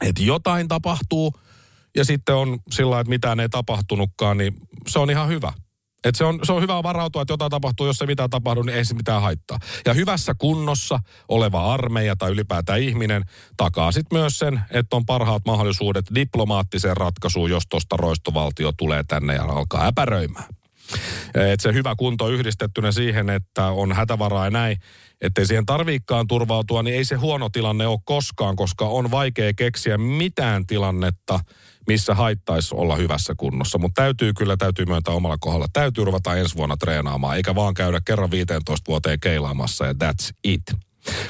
että 0.00 0.22
jotain 0.22 0.68
tapahtuu, 0.68 1.32
ja 1.96 2.04
sitten 2.04 2.34
on 2.34 2.58
sillä 2.70 3.00
että 3.00 3.08
mitään 3.08 3.40
ei 3.40 3.48
tapahtunutkaan, 3.48 4.36
niin 4.36 4.54
se 4.88 4.98
on 4.98 5.10
ihan 5.10 5.28
hyvä. 5.28 5.52
Et 6.06 6.14
se, 6.14 6.24
on, 6.24 6.38
se 6.42 6.52
on 6.52 6.62
hyvä 6.62 6.82
varautua, 6.82 7.22
että 7.22 7.32
jotain 7.32 7.50
tapahtuu, 7.50 7.86
jos 7.86 7.96
se 7.96 8.06
mitään 8.06 8.30
tapahtuu, 8.30 8.62
niin 8.62 8.76
ei 8.76 8.84
se 8.84 8.94
mitään 8.94 9.22
haittaa. 9.22 9.58
Ja 9.86 9.94
hyvässä 9.94 10.34
kunnossa 10.38 10.98
oleva 11.28 11.74
armeija 11.74 12.16
tai 12.16 12.30
ylipäätään 12.30 12.80
ihminen 12.80 13.22
takaa 13.56 13.92
sitten 13.92 14.18
myös 14.18 14.38
sen, 14.38 14.60
että 14.70 14.96
on 14.96 15.06
parhaat 15.06 15.42
mahdollisuudet 15.46 16.04
diplomaattiseen 16.14 16.96
ratkaisuun, 16.96 17.50
jos 17.50 17.62
tuosta 17.68 17.96
roistovaltio 17.96 18.72
tulee 18.72 19.04
tänne 19.08 19.34
ja 19.34 19.42
alkaa 19.42 19.86
äpäröimään. 19.86 20.54
Et 21.34 21.60
se 21.60 21.72
hyvä 21.72 21.94
kunto 21.98 22.28
yhdistettynä 22.28 22.92
siihen, 22.92 23.30
että 23.30 23.66
on 23.66 23.92
hätävaraa 23.92 24.44
ja 24.44 24.50
näin, 24.50 24.76
ettei 25.20 25.46
siihen 25.46 25.66
tarviikkaan 25.66 26.26
turvautua, 26.26 26.82
niin 26.82 26.96
ei 26.96 27.04
se 27.04 27.14
huono 27.14 27.48
tilanne 27.48 27.86
ole 27.86 27.98
koskaan, 28.04 28.56
koska 28.56 28.84
on 28.84 29.10
vaikea 29.10 29.52
keksiä 29.54 29.98
mitään 29.98 30.66
tilannetta, 30.66 31.40
missä 31.86 32.14
haittaisi 32.14 32.74
olla 32.74 32.96
hyvässä 32.96 33.34
kunnossa. 33.36 33.78
Mutta 33.78 34.02
täytyy 34.02 34.32
kyllä, 34.32 34.56
täytyy 34.56 34.84
myöntää 34.84 35.14
omalla 35.14 35.36
kohdalla. 35.40 35.66
Täytyy 35.72 36.04
ruveta 36.04 36.36
ensi 36.36 36.56
vuonna 36.56 36.76
treenaamaan, 36.76 37.36
eikä 37.36 37.54
vaan 37.54 37.74
käydä 37.74 38.00
kerran 38.04 38.30
15 38.30 38.84
vuoteen 38.88 39.20
keilaamassa 39.20 39.86
ja 39.86 39.92
that's 39.92 40.30
it. 40.44 40.62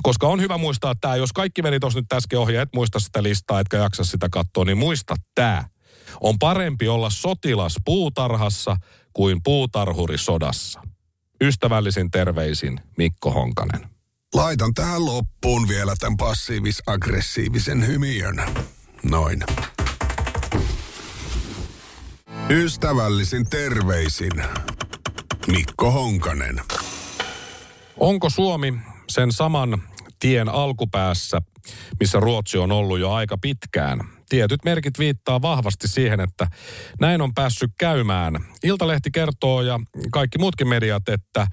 Koska 0.03 0.27
on 0.27 0.41
hyvä 0.41 0.59
muistaa 0.59 0.95
tämä, 1.01 1.17
jos 1.17 1.33
kaikki 1.33 1.63
meni 1.63 1.81
tuossa 1.81 1.99
nyt 1.99 2.13
äsken 2.13 2.39
ohi, 2.39 2.57
et 2.57 2.69
muista 2.75 3.01
sitä 3.01 3.23
listaa, 3.23 3.61
etkä 3.61 3.77
jaksa 3.77 4.05
sitä 4.05 4.29
katsoa, 4.31 4.65
niin 4.65 4.79
muista 4.79 5.17
tämä. 5.35 5.65
On 6.21 6.39
parempi 6.39 6.89
olla 6.89 7.11
sotilas 7.11 7.77
puutarhassa 7.85 8.77
kuin 9.13 9.41
puutarhuri 9.43 10.19
sodassa. 10.19 10.83
Ystävällisin 11.41 12.11
terveisin 12.11 12.81
Mikko 12.97 13.31
Honkanen. 13.31 13.97
Laitan 14.35 14.75
tähän 14.75 15.07
loppuun 15.07 15.69
vielä 15.69 15.95
tämän 15.99 16.17
passiivis-aggressiivisen 16.17 17.87
hymiön. 17.87 18.45
Noin. 19.03 19.43
Ystävällisin 22.51 23.49
terveisin 23.51 24.33
Mikko 25.47 25.91
Honkanen. 25.91 26.61
Onko 28.01 28.31
Suomi 28.31 28.75
sen 29.09 29.33
saman 29.33 29.83
tien 30.19 30.49
alkupäässä, 30.49 31.41
missä 32.01 32.21
Ruotsi 32.21 32.59
on 32.59 32.73
ollut 32.73 32.99
jo 32.99 33.13
aika 33.13 33.39
pitkään? 33.39 34.01
Tietyt 34.29 34.65
merkit 34.65 34.99
viittaa 34.99 35.43
vahvasti 35.43 35.89
siihen, 35.89 36.21
että 36.21 36.47
näin 37.01 37.21
on 37.21 37.35
päässyt 37.35 37.71
käymään. 37.79 38.35
Iltalehti 38.63 39.11
kertoo 39.11 39.63
ja 39.63 39.81
kaikki 40.13 40.39
muutkin 40.39 40.69
mediat, 40.69 41.09
että 41.09 41.47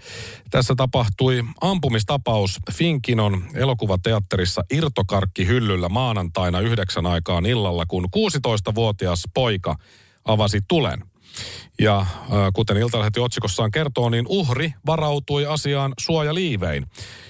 tässä 0.49 0.73
tapahtui 0.77 1.43
ampumistapaus 1.61 2.59
Finkinon 2.71 3.43
elokuvateatterissa 3.53 4.61
Irtokarkki 4.71 5.47
hyllyllä 5.47 5.89
maanantaina 5.89 6.59
yhdeksän 6.59 7.05
aikaan 7.05 7.45
illalla, 7.45 7.85
kun 7.87 8.05
16-vuotias 8.17 9.23
poika 9.33 9.75
avasi 10.25 10.59
tulen. 10.67 11.03
Ja 11.81 12.05
kuten 12.53 12.77
Iltalehti 12.77 13.19
otsikossaan 13.19 13.71
kertoo, 13.71 14.09
niin 14.09 14.25
uhri 14.29 14.73
varautui 14.85 15.45
asiaan 15.45 15.93
suojaliivein. 15.99 16.85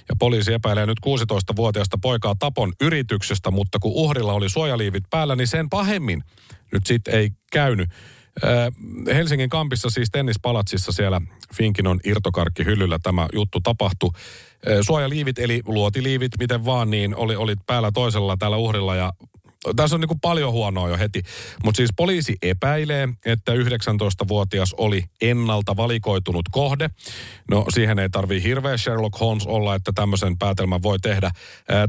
Ja 0.09 0.15
poliisi 0.19 0.53
epäilee 0.53 0.85
nyt 0.85 0.97
16-vuotiaasta 1.05 1.97
poikaa 2.01 2.35
tapon 2.39 2.73
yrityksestä, 2.81 3.51
mutta 3.51 3.79
kun 3.79 3.91
uhrilla 3.91 4.33
oli 4.33 4.49
suojaliivit 4.49 5.03
päällä, 5.09 5.35
niin 5.35 5.47
sen 5.47 5.69
pahemmin 5.69 6.23
nyt 6.71 6.85
sitten 6.85 7.13
ei 7.13 7.29
käynyt. 7.51 7.89
Helsingin 9.13 9.49
kampissa 9.49 9.89
siis 9.89 10.09
tennispalatsissa 10.11 10.91
siellä 10.91 11.21
Finkinon 11.55 11.99
irtokarkki 12.05 12.65
hyllyllä 12.65 12.99
tämä 12.99 13.27
juttu 13.33 13.61
tapahtui. 13.61 14.09
Suojaliivit 14.81 15.39
eli 15.39 15.61
luotiliivit, 15.65 16.31
miten 16.39 16.65
vaan, 16.65 16.89
niin 16.89 17.15
oli, 17.15 17.35
oli 17.35 17.55
päällä 17.65 17.91
toisella 17.93 18.37
täällä 18.37 18.57
uhrilla 18.57 18.95
ja 18.95 19.13
tässä 19.75 19.95
on 19.95 19.99
niin 19.99 20.07
kuin 20.07 20.19
paljon 20.19 20.51
huonoa 20.51 20.89
jo 20.89 20.97
heti. 20.97 21.23
Mutta 21.63 21.77
siis 21.77 21.89
poliisi 21.95 22.35
epäilee, 22.41 23.09
että 23.25 23.51
19-vuotias 23.53 24.73
oli 24.73 25.03
ennalta 25.21 25.77
valikoitunut 25.77 26.45
kohde. 26.51 26.89
No 27.51 27.65
siihen 27.73 27.99
ei 27.99 28.09
tarvii 28.09 28.43
hirveä 28.43 28.77
Sherlock 28.77 29.19
Holmes 29.19 29.47
olla, 29.47 29.75
että 29.75 29.91
tämmöisen 29.95 30.37
päätelmän 30.37 30.83
voi 30.83 30.99
tehdä. 30.99 31.31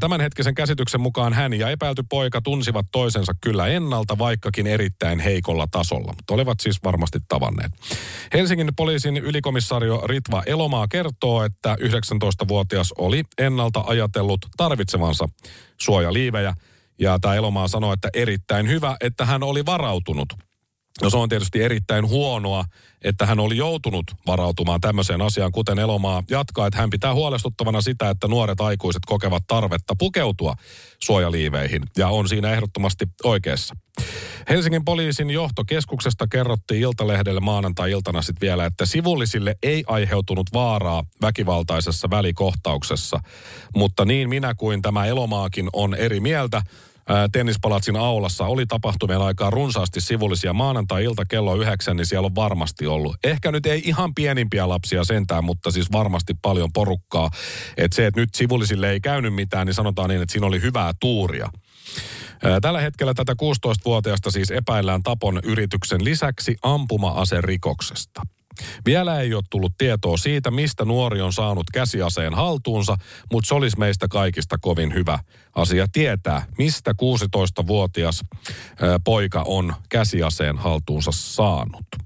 Tämänhetkisen 0.00 0.54
käsityksen 0.54 1.00
mukaan 1.00 1.32
hän 1.32 1.52
ja 1.52 1.70
epäilty 1.70 2.02
poika 2.10 2.40
tunsivat 2.40 2.86
toisensa 2.92 3.32
kyllä 3.40 3.66
ennalta, 3.66 4.18
vaikkakin 4.18 4.66
erittäin 4.66 5.20
heikolla 5.20 5.66
tasolla. 5.70 6.12
Mutta 6.16 6.34
olivat 6.34 6.60
siis 6.60 6.84
varmasti 6.84 7.18
tavanneet. 7.28 7.72
Helsingin 8.34 8.70
poliisin 8.76 9.16
ylikomissario 9.16 10.02
Ritva 10.06 10.42
Elomaa 10.46 10.88
kertoo, 10.88 11.44
että 11.44 11.76
19-vuotias 11.80 12.92
oli 12.98 13.22
ennalta 13.38 13.84
ajatellut 13.86 14.40
tarvitsevansa 14.56 15.28
suojaliivejä– 15.78 16.54
ja 16.98 17.18
tämä 17.18 17.34
Elomaa 17.34 17.68
sanoi, 17.68 17.94
että 17.94 18.08
erittäin 18.14 18.68
hyvä, 18.68 18.96
että 19.00 19.24
hän 19.24 19.42
oli 19.42 19.66
varautunut. 19.66 20.43
No 21.02 21.10
se 21.10 21.16
on 21.16 21.28
tietysti 21.28 21.62
erittäin 21.62 22.08
huonoa, 22.08 22.64
että 23.04 23.26
hän 23.26 23.40
oli 23.40 23.56
joutunut 23.56 24.04
varautumaan 24.26 24.80
tämmöiseen 24.80 25.22
asiaan, 25.22 25.52
kuten 25.52 25.78
Elomaa 25.78 26.22
jatkaa, 26.30 26.66
että 26.66 26.80
hän 26.80 26.90
pitää 26.90 27.14
huolestuttavana 27.14 27.80
sitä, 27.80 28.10
että 28.10 28.28
nuoret 28.28 28.60
aikuiset 28.60 29.02
kokevat 29.06 29.42
tarvetta 29.46 29.94
pukeutua 29.98 30.54
suojaliiveihin, 31.02 31.82
ja 31.96 32.08
on 32.08 32.28
siinä 32.28 32.52
ehdottomasti 32.52 33.04
oikeassa. 33.24 33.74
Helsingin 34.48 34.84
poliisin 34.84 35.30
johtokeskuksesta 35.30 36.26
kerrottiin 36.26 36.80
Iltalehdelle 36.80 37.40
maanantai-iltana 37.40 38.22
sitten 38.22 38.46
vielä, 38.46 38.66
että 38.66 38.86
sivullisille 38.86 39.54
ei 39.62 39.84
aiheutunut 39.86 40.46
vaaraa 40.52 41.02
väkivaltaisessa 41.22 42.10
välikohtauksessa, 42.10 43.20
mutta 43.76 44.04
niin 44.04 44.28
minä 44.28 44.54
kuin 44.54 44.82
tämä 44.82 45.06
Elomaakin 45.06 45.68
on 45.72 45.94
eri 45.94 46.20
mieltä– 46.20 46.62
tennispalatsin 47.32 47.96
aulassa 47.96 48.44
oli 48.44 48.66
tapahtumien 48.66 49.20
aikaa 49.20 49.50
runsaasti 49.50 50.00
sivullisia 50.00 50.52
maanantai-ilta 50.52 51.24
kello 51.24 51.56
yhdeksän, 51.56 51.96
niin 51.96 52.06
siellä 52.06 52.26
on 52.26 52.34
varmasti 52.34 52.86
ollut. 52.86 53.16
Ehkä 53.24 53.52
nyt 53.52 53.66
ei 53.66 53.82
ihan 53.84 54.14
pienimpiä 54.14 54.68
lapsia 54.68 55.04
sentään, 55.04 55.44
mutta 55.44 55.70
siis 55.70 55.92
varmasti 55.92 56.34
paljon 56.42 56.72
porukkaa. 56.72 57.30
Että 57.76 57.94
se, 57.94 58.06
että 58.06 58.20
nyt 58.20 58.34
sivullisille 58.34 58.90
ei 58.90 59.00
käynyt 59.00 59.34
mitään, 59.34 59.66
niin 59.66 59.74
sanotaan 59.74 60.10
niin, 60.10 60.22
että 60.22 60.32
siinä 60.32 60.46
oli 60.46 60.62
hyvää 60.62 60.92
tuuria. 61.00 61.48
Tällä 62.62 62.80
hetkellä 62.80 63.14
tätä 63.14 63.32
16-vuotiaasta 63.32 64.30
siis 64.30 64.50
epäillään 64.50 65.02
tapon 65.02 65.40
yrityksen 65.44 66.04
lisäksi 66.04 66.56
ampuma-aserikoksesta. 66.62 68.22
Vielä 68.86 69.20
ei 69.20 69.34
ole 69.34 69.42
tullut 69.50 69.72
tietoa 69.78 70.16
siitä, 70.16 70.50
mistä 70.50 70.84
nuori 70.84 71.20
on 71.20 71.32
saanut 71.32 71.64
käsiaseen 71.72 72.34
haltuunsa, 72.34 72.96
mutta 73.32 73.48
se 73.48 73.54
olisi 73.54 73.78
meistä 73.78 74.08
kaikista 74.08 74.58
kovin 74.58 74.94
hyvä 74.94 75.18
asia 75.54 75.86
tietää, 75.92 76.46
mistä 76.58 76.92
16-vuotias 76.92 78.24
poika 79.04 79.42
on 79.46 79.74
käsiaseen 79.88 80.58
haltuunsa 80.58 81.10
saanut. 81.14 82.03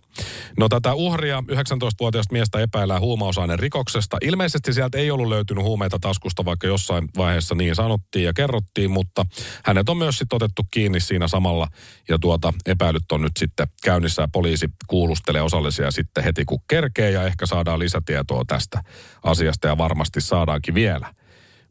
No 0.59 0.69
tätä 0.69 0.95
uhria, 0.95 1.43
19-vuotiaasta 1.53 2.33
miestä 2.33 2.61
epäillään 2.61 3.01
huumausaineen 3.01 3.59
rikoksesta. 3.59 4.17
Ilmeisesti 4.23 4.73
sieltä 4.73 4.99
ei 4.99 5.11
ollut 5.11 5.29
löytynyt 5.29 5.65
huumeita 5.65 5.99
taskusta, 6.01 6.45
vaikka 6.45 6.67
jossain 6.67 7.09
vaiheessa 7.17 7.55
niin 7.55 7.75
sanottiin 7.75 8.25
ja 8.25 8.33
kerrottiin, 8.33 8.91
mutta 8.91 9.27
hänet 9.65 9.89
on 9.89 9.97
myös 9.97 10.19
sitten 10.19 10.37
otettu 10.37 10.63
kiinni 10.71 11.01
siinä 11.01 11.29
samalla. 11.29 11.69
Ja 12.09 12.19
tuota 12.19 12.53
epäilyt 12.67 13.13
on 13.13 13.23
nyt 13.23 13.37
sitten 13.39 13.69
käynnissä 13.83 14.23
ja 14.23 14.29
poliisi 14.33 14.69
kuulustelee 14.87 15.43
osallisia 15.43 15.91
sitten 15.91 16.25
heti 16.25 16.45
kun 16.45 16.61
kerkee 16.69 17.11
ja 17.11 17.23
ehkä 17.23 17.47
saadaan 17.47 17.79
lisätietoa 17.79 18.45
tästä 18.47 18.83
asiasta 19.23 19.69
ja 19.69 19.79
varmasti 19.79 20.21
saadaankin 20.21 20.75
vielä. 20.75 21.15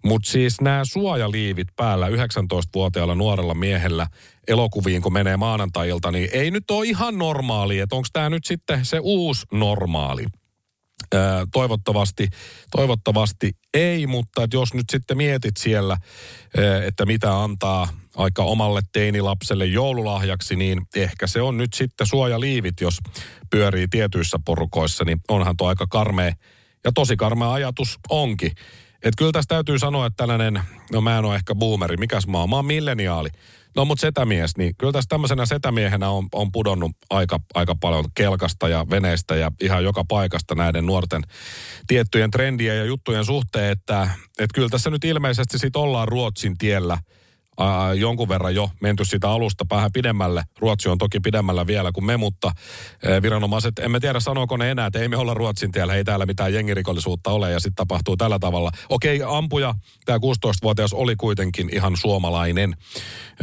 Mutta 0.03 0.29
siis 0.29 0.61
nämä 0.61 0.81
suojaliivit 0.85 1.67
päällä 1.75 2.09
19-vuotiaalla 2.09 3.15
nuorella 3.15 3.53
miehellä 3.53 4.07
elokuviin, 4.47 5.01
kun 5.01 5.13
menee 5.13 5.37
maanantailta, 5.37 6.11
niin 6.11 6.29
ei 6.33 6.51
nyt 6.51 6.71
ole 6.71 6.87
ihan 6.87 7.17
normaali. 7.17 7.79
Että 7.79 7.95
onko 7.95 8.07
tämä 8.13 8.29
nyt 8.29 8.45
sitten 8.45 8.85
se 8.85 8.99
uusi 9.01 9.45
normaali? 9.51 10.25
Toivottavasti, 11.51 12.27
toivottavasti 12.71 13.51
ei, 13.73 14.07
mutta 14.07 14.43
että 14.43 14.55
jos 14.55 14.73
nyt 14.73 14.85
sitten 14.91 15.17
mietit 15.17 15.57
siellä, 15.57 15.97
että 16.85 17.05
mitä 17.05 17.43
antaa 17.43 17.87
aika 18.15 18.43
omalle 18.43 18.81
teinilapselle 18.91 19.65
joululahjaksi, 19.65 20.55
niin 20.55 20.81
ehkä 20.95 21.27
se 21.27 21.41
on 21.41 21.57
nyt 21.57 21.73
sitten 21.73 22.07
suojaliivit, 22.07 22.81
jos 22.81 22.97
pyörii 23.49 23.87
tietyissä 23.87 24.39
porukoissa, 24.45 25.05
niin 25.05 25.19
onhan 25.27 25.57
tuo 25.57 25.67
aika 25.67 25.85
karmea 25.89 26.33
ja 26.83 26.91
tosi 26.91 27.15
karmea 27.15 27.53
ajatus 27.53 27.99
onkin. 28.09 28.51
Et 29.03 29.13
kyllä 29.17 29.31
tässä 29.31 29.47
täytyy 29.47 29.79
sanoa, 29.79 30.05
että 30.05 30.17
tällainen, 30.17 30.61
no 30.91 31.01
mä 31.01 31.17
en 31.17 31.25
ole 31.25 31.35
ehkä 31.35 31.55
boomeri, 31.55 31.97
mikäs 31.97 32.27
mä 32.27 32.37
oon, 32.37 32.49
mä 32.49 32.55
oon 32.55 32.65
milleniaali. 32.65 33.29
No 33.77 33.85
mutta 33.85 34.01
setämies, 34.01 34.57
niin 34.57 34.75
kyllä 34.77 34.93
tässä 34.93 35.09
tämmöisenä 35.09 35.45
setämiehenä 35.45 36.09
on, 36.09 36.27
on 36.33 36.51
pudonnut 36.51 36.91
aika, 37.09 37.39
aika 37.53 37.75
paljon 37.75 38.05
kelkasta 38.15 38.69
ja 38.69 38.85
veneestä 38.89 39.35
ja 39.35 39.51
ihan 39.61 39.83
joka 39.83 40.03
paikasta 40.07 40.55
näiden 40.55 40.85
nuorten 40.85 41.21
tiettyjen 41.87 42.31
trendien 42.31 42.77
ja 42.77 42.85
juttujen 42.85 43.25
suhteen, 43.25 43.71
että, 43.71 44.09
että 44.39 44.55
kyllä 44.55 44.69
tässä 44.69 44.89
nyt 44.89 45.03
ilmeisesti 45.03 45.59
sit 45.59 45.75
ollaan 45.75 46.07
Ruotsin 46.07 46.57
tiellä– 46.57 46.97
ää, 47.59 47.93
jonkun 47.93 48.29
verran 48.29 48.55
jo 48.55 48.69
menty 48.81 49.05
sitä 49.05 49.31
alusta 49.31 49.65
vähän 49.69 49.91
pidemmälle. 49.91 50.43
Ruotsi 50.59 50.89
on 50.89 50.97
toki 50.97 51.19
pidemmällä 51.19 51.67
vielä 51.67 51.91
kuin 51.91 52.05
me, 52.05 52.17
mutta 52.17 52.51
ää, 53.05 53.21
viranomaiset, 53.21 53.79
emme 53.79 53.99
tiedä 53.99 54.19
sanooko 54.19 54.57
ne 54.57 54.71
enää, 54.71 54.87
että 54.87 54.99
ei 54.99 55.07
me 55.07 55.17
olla 55.17 55.33
Ruotsin 55.33 55.71
tiellä, 55.71 55.95
ei 55.95 56.03
täällä 56.03 56.25
mitään 56.25 56.53
jengirikollisuutta 56.53 57.31
ole 57.31 57.51
ja 57.51 57.59
sitten 57.59 57.75
tapahtuu 57.75 58.17
tällä 58.17 58.39
tavalla. 58.39 58.71
Okei, 58.89 59.21
ampuja, 59.27 59.75
tämä 60.05 60.17
16-vuotias 60.17 60.93
oli 60.93 61.15
kuitenkin 61.15 61.69
ihan 61.73 61.97
suomalainen, 61.97 62.75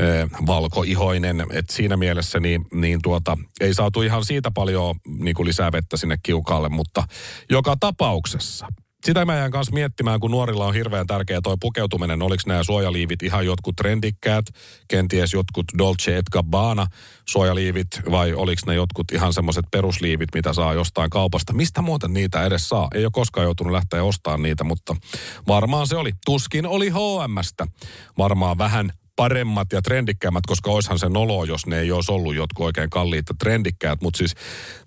ää, 0.01 0.29
valkoihoinen, 0.47 1.47
että 1.53 1.73
siinä 1.73 1.97
mielessä 1.97 2.41
niin, 2.41 2.67
niin 2.73 3.03
tuota, 3.03 3.39
ei 3.61 3.75
saatu 3.75 4.03
ihan 4.03 4.25
siitä 4.25 4.51
paljon 4.51 4.95
niin 5.07 5.35
kuin 5.35 5.49
lisää 5.49 5.73
vettä 5.73 5.97
sinne 5.97 6.17
kiukaalle, 6.23 6.69
mutta 6.69 7.05
joka 7.51 7.77
tapauksessa– 7.81 8.67
sitä 9.05 9.25
mä 9.25 9.37
jään 9.37 9.51
kanssa 9.51 9.75
miettimään, 9.75 10.21
kun 10.21 10.31
nuorilla 10.31 10.67
on 10.67 10.75
hirveän 10.75 11.07
tärkeä 11.07 11.41
toi 11.41 11.57
pukeutuminen. 11.61 12.23
Oliko 12.23 12.43
nämä 12.47 12.65
suojaliivit 12.65 13.23
ihan 13.23 13.47
jotkut 13.47 13.77
trendikkäät, 13.77 14.45
kenties 14.89 15.33
jotkut 15.33 15.67
Dolce 15.79 16.19
et 16.19 16.29
Gabbana 16.33 16.87
suojaliivit, 17.29 17.87
vai 18.11 18.33
oliko 18.33 18.63
ne 18.67 18.75
jotkut 18.75 19.13
ihan 19.13 19.33
semmoiset 19.33 19.65
perusliivit, 19.71 20.29
mitä 20.35 20.53
saa 20.53 20.75
jostain 20.75 21.11
kaupasta. 21.11 21.53
Mistä 21.53 21.83
muuten 21.83 22.13
niitä 22.13 22.47
edes 22.47 22.69
saa? 22.69 22.89
Ei 22.95 23.05
ole 23.05 23.11
koskaan 23.13 23.45
joutunut 23.45 23.73
lähteä 23.73 24.05
ostamaan 24.05 24.43
niitä, 24.43 24.65
mutta 24.65 24.97
varmaan 25.49 25.87
se 25.87 25.97
oli. 25.97 26.13
Tuskin 26.27 26.67
oli 26.67 26.91
HMstä. 26.91 27.67
Varmaan 28.19 28.59
vähän 28.59 28.93
paremmat 29.17 29.73
ja 29.73 29.83
trendikkäimmät, 29.83 30.47
koska 30.47 30.71
oishan 30.71 30.99
se 30.99 31.09
nolo, 31.09 31.45
jos 31.45 31.67
ne 31.67 31.79
ei 31.79 31.93
olisi 31.93 32.13
ollut 32.13 32.35
jotkut 32.35 32.67
oikein 32.67 32.91
kalliit 32.91 33.25
ja 33.29 33.35
trendikkäät. 33.39 34.01
Mutta 34.01 34.19
siis 34.19 34.35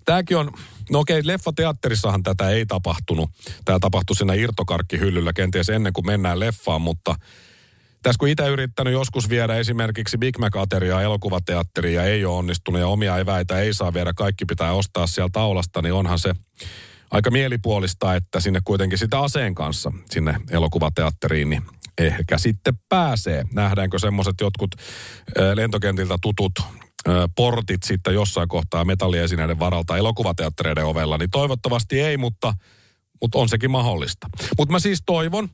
tämäkin 0.04 0.36
on, 0.36 0.50
no 0.90 0.98
okei, 0.98 1.20
leffateatterissahan 1.24 2.22
tätä 2.22 2.50
ei 2.50 2.66
tapahtunut. 2.66 3.30
Tämä 3.64 3.78
tapahtui 3.78 4.16
siinä 4.16 4.34
irtokarkkihyllyllä 4.34 5.32
kenties 5.32 5.68
ennen 5.68 5.92
kuin 5.92 6.06
mennään 6.06 6.40
leffaan, 6.40 6.82
mutta 6.82 7.14
tässä 8.02 8.18
kun 8.18 8.28
itse 8.28 8.48
yrittänyt 8.48 8.92
joskus 8.92 9.28
viedä 9.28 9.56
esimerkiksi 9.56 10.18
Big 10.18 10.38
Mac-ateriaa 10.38 11.02
elokuvateatteriin 11.02 11.94
ja 11.94 12.04
ei 12.04 12.24
ole 12.24 12.36
onnistunut 12.36 12.80
ja 12.80 12.88
omia 12.88 13.18
eväitä 13.18 13.58
ei 13.58 13.74
saa 13.74 13.94
viedä, 13.94 14.12
kaikki 14.12 14.44
pitää 14.44 14.72
ostaa 14.72 15.06
sieltä 15.06 15.32
taulasta, 15.32 15.82
niin 15.82 15.92
onhan 15.92 16.18
se 16.18 16.34
aika 17.10 17.30
mielipuolista, 17.30 18.14
että 18.14 18.40
sinne 18.40 18.60
kuitenkin 18.64 18.98
sitä 18.98 19.20
aseen 19.20 19.54
kanssa 19.54 19.92
sinne 20.10 20.34
elokuvateatteriin, 20.50 21.50
niin 21.50 21.62
ehkä 21.98 22.38
sitten 22.38 22.74
pääsee. 22.88 23.44
Nähdäänkö 23.52 23.98
semmoiset 23.98 24.34
jotkut 24.40 24.70
lentokentiltä 25.54 26.16
tutut 26.22 26.52
portit 27.36 27.82
sitten 27.82 28.14
jossain 28.14 28.48
kohtaa 28.48 28.84
metalliesineiden 28.84 29.58
varalta 29.58 29.96
elokuvateattereiden 29.96 30.84
ovella, 30.84 31.18
niin 31.18 31.30
toivottavasti 31.30 32.00
ei, 32.00 32.16
mutta, 32.16 32.54
mutta 33.22 33.38
on 33.38 33.48
sekin 33.48 33.70
mahdollista. 33.70 34.26
Mutta 34.58 34.72
mä 34.72 34.78
siis 34.78 35.02
toivon, 35.06 35.48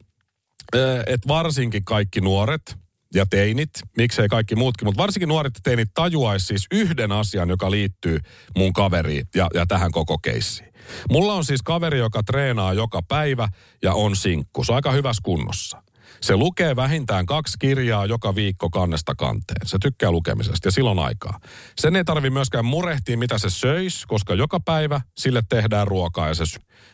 että 1.07 1.28
varsinkin 1.28 1.85
kaikki 1.85 2.20
nuoret 2.20 2.76
ja 3.14 3.26
teinit, 3.26 3.70
miksei 3.96 4.28
kaikki 4.28 4.57
muutkin, 4.57 4.88
mutta 4.88 5.02
varsinkin 5.02 5.28
nuoret 5.28 5.52
ja 5.54 5.61
teinit 5.62 5.88
tajuaisi 5.94 6.46
siis 6.46 6.66
yhden 6.72 7.12
asian, 7.12 7.48
joka 7.48 7.70
liittyy 7.70 8.18
mun 8.57 8.72
kaveriin 8.72 9.28
ja, 9.35 9.48
ja 9.54 9.66
tähän 9.66 9.92
koko 9.92 10.18
keissiin. 10.18 10.74
Mulla 11.11 11.35
on 11.35 11.44
siis 11.44 11.62
kaveri, 11.62 11.98
joka 11.98 12.22
treenaa 12.22 12.72
joka 12.72 13.02
päivä 13.09 13.48
ja 13.83 13.94
on 13.94 14.16
sinkku. 14.16 14.64
Se 14.64 14.72
on 14.72 14.76
aika 14.76 14.92
hyvässä 14.92 15.20
kunnossa. 15.24 15.83
Se 16.24 16.37
lukee 16.37 16.76
vähintään 16.76 17.26
kaksi 17.26 17.56
kirjaa 17.58 18.06
joka 18.06 18.34
viikko 18.34 18.70
kannesta 18.70 19.14
kanteen. 19.14 19.66
Se 19.66 19.78
tykkää 19.82 20.10
lukemisesta 20.10 20.68
ja 20.68 20.72
silloin 20.72 20.98
aikaa. 20.98 21.40
Sen 21.78 21.96
ei 21.96 22.04
tarvi 22.04 22.30
myöskään 22.30 22.64
murehtia, 22.64 23.18
mitä 23.18 23.38
se 23.38 23.50
söis, 23.50 24.06
koska 24.06 24.34
joka 24.34 24.60
päivä 24.60 25.00
sille 25.18 25.42
tehdään 25.48 25.87
ruokaa 25.87 26.28
ja 26.28 26.34
se 26.34 26.44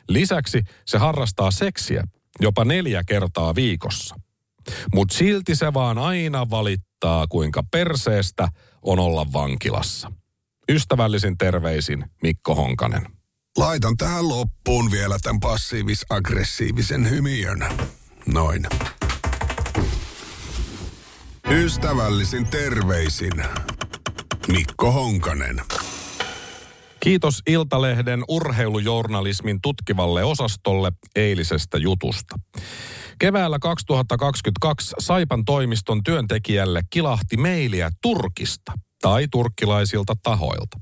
Lisäksi 0.09 0.62
se 0.87 0.99
harrastaa 0.99 1.51
seksiä 1.51 2.05
jopa 2.40 2.64
neljä 2.64 3.03
kertaa 3.07 3.55
viikossa. 3.55 4.14
Mutta 4.95 5.16
silti 5.16 5.55
se 5.55 5.75
vaan 5.75 5.99
aina 5.99 6.51
valittaa, 6.51 7.27
kuinka 7.27 7.62
perseestä 7.71 8.49
on 8.83 8.99
olla 8.99 9.33
vankilassa. 9.33 10.12
Ystävällisin 10.69 11.38
terveisin 11.38 12.05
Mikko 12.23 12.55
Honkanen. 12.55 13.07
Laitan 13.57 13.97
tähän 13.97 14.29
loppuun 14.29 14.90
vielä 14.90 15.16
tämän 15.23 15.40
passiivis-aggressiivisen 15.40 17.11
hymiön. 17.11 17.69
Noin. 18.27 18.66
Ystävällisin 21.51 22.47
terveisin 22.47 23.33
Mikko 24.49 24.93
Honkanen. 24.93 25.61
Kiitos 27.01 27.43
Iltalehden 27.47 28.25
urheilujournalismin 28.29 29.59
tutkivalle 29.63 30.25
osastolle 30.25 30.93
eilisestä 31.17 31.79
jutusta. 31.79 32.37
Keväällä 33.19 33.59
2022 33.59 34.95
Saipan 34.99 35.45
toimiston 35.45 36.03
työntekijälle 36.03 36.83
kilahti 36.91 37.37
meiliä 37.37 37.91
Turkista– 38.03 38.73
tai 39.03 39.29
turkkilaisilta 39.31 40.15
tahoilta. 40.23 40.81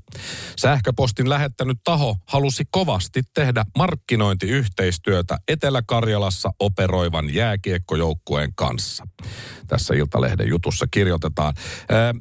Sähköpostin 0.59 1.29
lähettänyt 1.29 1.77
taho 1.83 2.15
halusi 2.27 2.63
kovasti 2.71 3.21
tehdä 3.33 3.63
markkinointiyhteistyötä 3.77 5.37
Etelä-Karjalassa 5.47 6.49
operoivan 6.59 7.33
jääkiekkojoukkueen 7.33 8.51
kanssa. 8.55 9.07
Tässä 9.67 9.93
Iltalehden 9.93 10.47
jutussa 10.47 10.85
kirjoitetaan. 10.91 11.53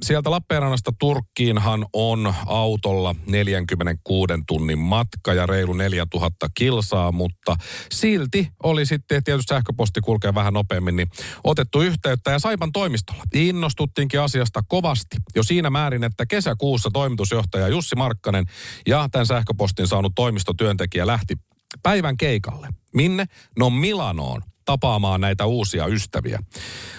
Sieltä 0.02 0.30
Lappeenrannasta 0.30 0.92
Turkkiinhan 0.98 1.86
on 1.92 2.34
autolla 2.46 3.14
46 3.26 4.32
tunnin 4.46 4.78
matka 4.78 5.34
ja 5.34 5.46
reilu 5.46 5.72
4000 5.72 6.48
kilsaa, 6.54 7.12
mutta 7.12 7.56
silti 7.92 8.48
oli 8.62 8.86
sitten, 8.86 9.24
tietysti 9.24 9.54
sähköposti 9.54 10.00
kulkee 10.00 10.34
vähän 10.34 10.52
nopeammin, 10.52 10.96
niin 10.96 11.08
otettu 11.44 11.80
yhteyttä 11.80 12.30
ja 12.30 12.38
Saipan 12.38 12.72
toimistolla. 12.72 13.24
Innostuttiinkin 13.34 14.20
asiasta 14.20 14.60
kovasti 14.68 15.16
jo 15.36 15.42
siinä 15.42 15.70
määrin, 15.70 16.04
että 16.04 16.26
kesäkuussa 16.26 16.90
toimitusjohtaja 16.92 17.68
Jussi 17.78 17.96
Markkanen 17.96 18.44
ja 18.86 19.08
tämän 19.12 19.26
sähköpostin 19.26 19.88
saanut 19.88 20.12
toimistotyöntekijä 20.14 21.06
lähti 21.06 21.34
päivän 21.82 22.16
keikalle. 22.16 22.68
Minne? 22.94 23.26
No 23.58 23.70
Milanoon 23.70 24.42
tapaamaan 24.64 25.20
näitä 25.20 25.46
uusia 25.46 25.86
ystäviä. 25.86 26.38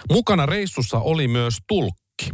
Mukana 0.10 0.46
reissussa 0.46 1.00
oli 1.00 1.28
myös 1.28 1.58
tulkki. 1.68 2.30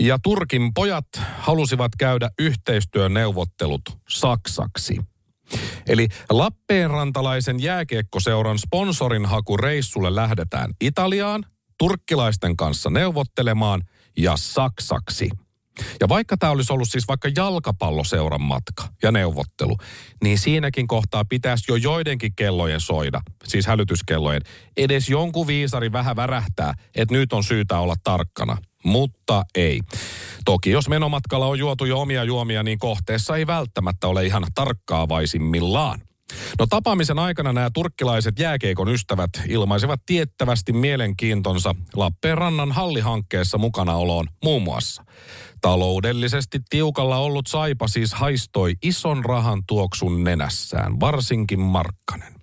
Ja 0.00 0.18
Turkin 0.22 0.74
pojat 0.74 1.06
halusivat 1.38 1.92
käydä 1.98 2.30
yhteistyöneuvottelut 2.38 3.82
saksaksi. 4.08 4.98
Eli 5.88 6.08
Lappeenrantalaisen 6.30 7.62
jääkiekkoseuran 7.62 8.58
sponsorin 8.58 9.26
haku 9.26 9.56
reissulle 9.56 10.14
lähdetään 10.14 10.70
Italiaan, 10.80 11.44
turkkilaisten 11.78 12.56
kanssa 12.56 12.90
neuvottelemaan 12.90 13.82
ja 14.16 14.36
saksaksi. 14.36 15.30
Ja 16.00 16.08
vaikka 16.08 16.36
tämä 16.36 16.52
olisi 16.52 16.72
ollut 16.72 16.88
siis 16.88 17.08
vaikka 17.08 17.30
jalkapalloseuran 17.36 18.42
matka 18.42 18.88
ja 19.02 19.12
neuvottelu, 19.12 19.76
niin 20.22 20.38
siinäkin 20.38 20.86
kohtaa 20.86 21.24
pitäisi 21.24 21.64
jo 21.68 21.76
joidenkin 21.76 22.32
kellojen 22.36 22.80
soida, 22.80 23.20
siis 23.44 23.66
hälytyskellojen. 23.66 24.42
Edes 24.76 25.08
jonkun 25.08 25.46
viisari 25.46 25.92
vähän 25.92 26.16
värähtää, 26.16 26.74
että 26.94 27.14
nyt 27.14 27.32
on 27.32 27.44
syytä 27.44 27.78
olla 27.78 27.94
tarkkana. 28.04 28.56
Mutta 28.84 29.42
ei. 29.54 29.80
Toki 30.44 30.70
jos 30.70 30.88
menomatkalla 30.88 31.46
on 31.46 31.58
juotu 31.58 31.84
jo 31.84 32.00
omia 32.00 32.24
juomia, 32.24 32.62
niin 32.62 32.78
kohteessa 32.78 33.36
ei 33.36 33.46
välttämättä 33.46 34.08
ole 34.08 34.26
ihan 34.26 34.46
tarkkaavaisimmillaan. 34.54 36.00
No 36.58 36.66
tapaamisen 36.66 37.18
aikana 37.18 37.52
nämä 37.52 37.70
turkkilaiset 37.74 38.38
jääkeikon 38.38 38.88
ystävät 38.88 39.30
ilmaisivat 39.48 40.00
tiettävästi 40.06 40.72
mielenkiintonsa 40.72 41.74
Lappeenrannan 41.96 42.72
hallihankkeessa 42.72 43.58
mukanaoloon 43.58 44.26
muun 44.44 44.62
muassa. 44.62 45.04
Taloudellisesti 45.60 46.60
tiukalla 46.70 47.16
ollut 47.16 47.46
Saipa 47.46 47.88
siis 47.88 48.14
haistoi 48.14 48.74
ison 48.82 49.24
rahan 49.24 49.62
tuoksun 49.66 50.24
nenässään, 50.24 51.00
varsinkin 51.00 51.60
Markkanen. 51.60 52.34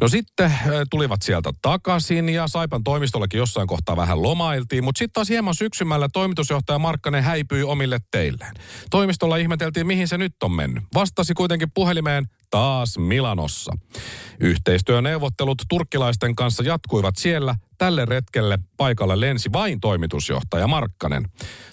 No 0.00 0.08
sitten 0.08 0.52
tulivat 0.90 1.22
sieltä 1.22 1.50
takaisin 1.62 2.28
ja 2.28 2.48
Saipan 2.48 2.84
toimistollakin 2.84 3.38
jossain 3.38 3.68
kohtaa 3.68 3.96
vähän 3.96 4.22
lomailtiin, 4.22 4.84
mutta 4.84 4.98
sitten 4.98 5.12
taas 5.12 5.28
hieman 5.28 5.54
syksymällä 5.54 6.08
toimitusjohtaja 6.12 6.78
Markkanen 6.78 7.22
häipyi 7.22 7.62
omille 7.62 7.98
teilleen. 8.10 8.54
Toimistolla 8.90 9.36
ihmeteltiin, 9.36 9.86
mihin 9.86 10.08
se 10.08 10.18
nyt 10.18 10.34
on 10.42 10.52
mennyt. 10.52 10.84
Vastasi 10.94 11.34
kuitenkin 11.34 11.70
puhelimeen 11.74 12.26
taas 12.52 12.98
Milanossa. 12.98 13.72
Yhteistyöneuvottelut 14.40 15.62
turkkilaisten 15.68 16.36
kanssa 16.36 16.62
jatkuivat 16.62 17.16
siellä. 17.16 17.54
Tälle 17.82 18.04
retkelle 18.04 18.58
paikalle 18.76 19.20
lensi 19.20 19.52
vain 19.52 19.80
toimitusjohtaja 19.80 20.66
Markkanen. 20.66 21.24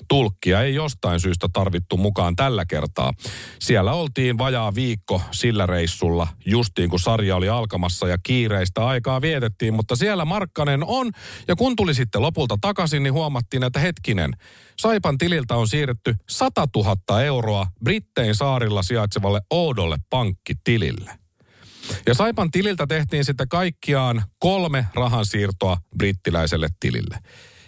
Tulkkia 0.08 0.62
ei 0.62 0.76
jostain 0.76 1.20
syystä 1.20 1.48
tarvittu 1.54 1.98
mukaan 1.98 2.36
tällä 2.36 2.66
kertaa. 2.66 3.14
Siellä 3.60 3.94
oltiin 3.94 4.38
vajaa 4.38 4.76
viikko 4.76 5.22
sillä 5.32 5.66
reissulla, 5.66 6.28
justiin 6.46 6.90
kun 6.90 7.00
sarja 7.00 7.36
oli 7.36 7.50
alkamassa 7.50 8.08
ja 8.08 8.18
kiireistä 8.24 8.88
aikaa 8.88 9.22
vietettiin, 9.22 9.74
mutta 9.74 9.96
siellä 9.96 10.26
Markkanen 10.26 10.84
on. 10.84 11.12
Ja 11.48 11.56
kun 11.56 11.76
tuli 11.76 11.94
sitten 11.94 12.22
lopulta 12.22 12.58
takaisin, 12.62 13.04
niin 13.04 13.14
huomattiin, 13.14 13.64
että 13.64 13.80
hetkinen, 13.80 14.34
Saipan 14.80 15.18
tililtä 15.18 15.56
on 15.56 15.68
siirretty 15.68 16.16
100 16.30 16.68
000 16.76 17.22
euroa 17.22 17.68
Brittein 17.84 18.36
saarilla 18.36 18.84
sijaitsevalle 18.84 19.42
oudolle 19.50 19.98
pankkitilille. 20.10 21.19
Ja 22.08 22.14
Saipan 22.14 22.52
tililtä 22.52 22.88
tehtiin 22.88 23.26
sitten 23.26 23.48
kaikkiaan 23.48 24.24
kolme 24.40 24.86
rahansiirtoa 24.94 25.78
brittiläiselle 25.98 26.68
tilille. 26.80 27.20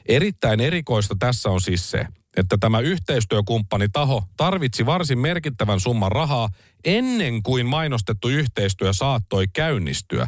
Erittäin 0.06 0.60
erikoista 0.60 1.16
tässä 1.20 1.50
on 1.50 1.62
siis 1.62 1.92
se, 1.92 2.08
että 2.38 2.58
tämä 2.60 2.80
yhteistyökumppani 2.80 3.90
taho 3.90 4.24
tarvitsi 4.38 4.86
varsin 4.86 5.20
merkittävän 5.20 5.80
summan 5.80 6.12
rahaa 6.12 6.50
ennen 6.86 7.44
kuin 7.44 7.66
mainostettu 7.66 8.30
yhteistyö 8.30 8.94
saattoi 8.94 9.46
käynnistyä. 9.54 10.28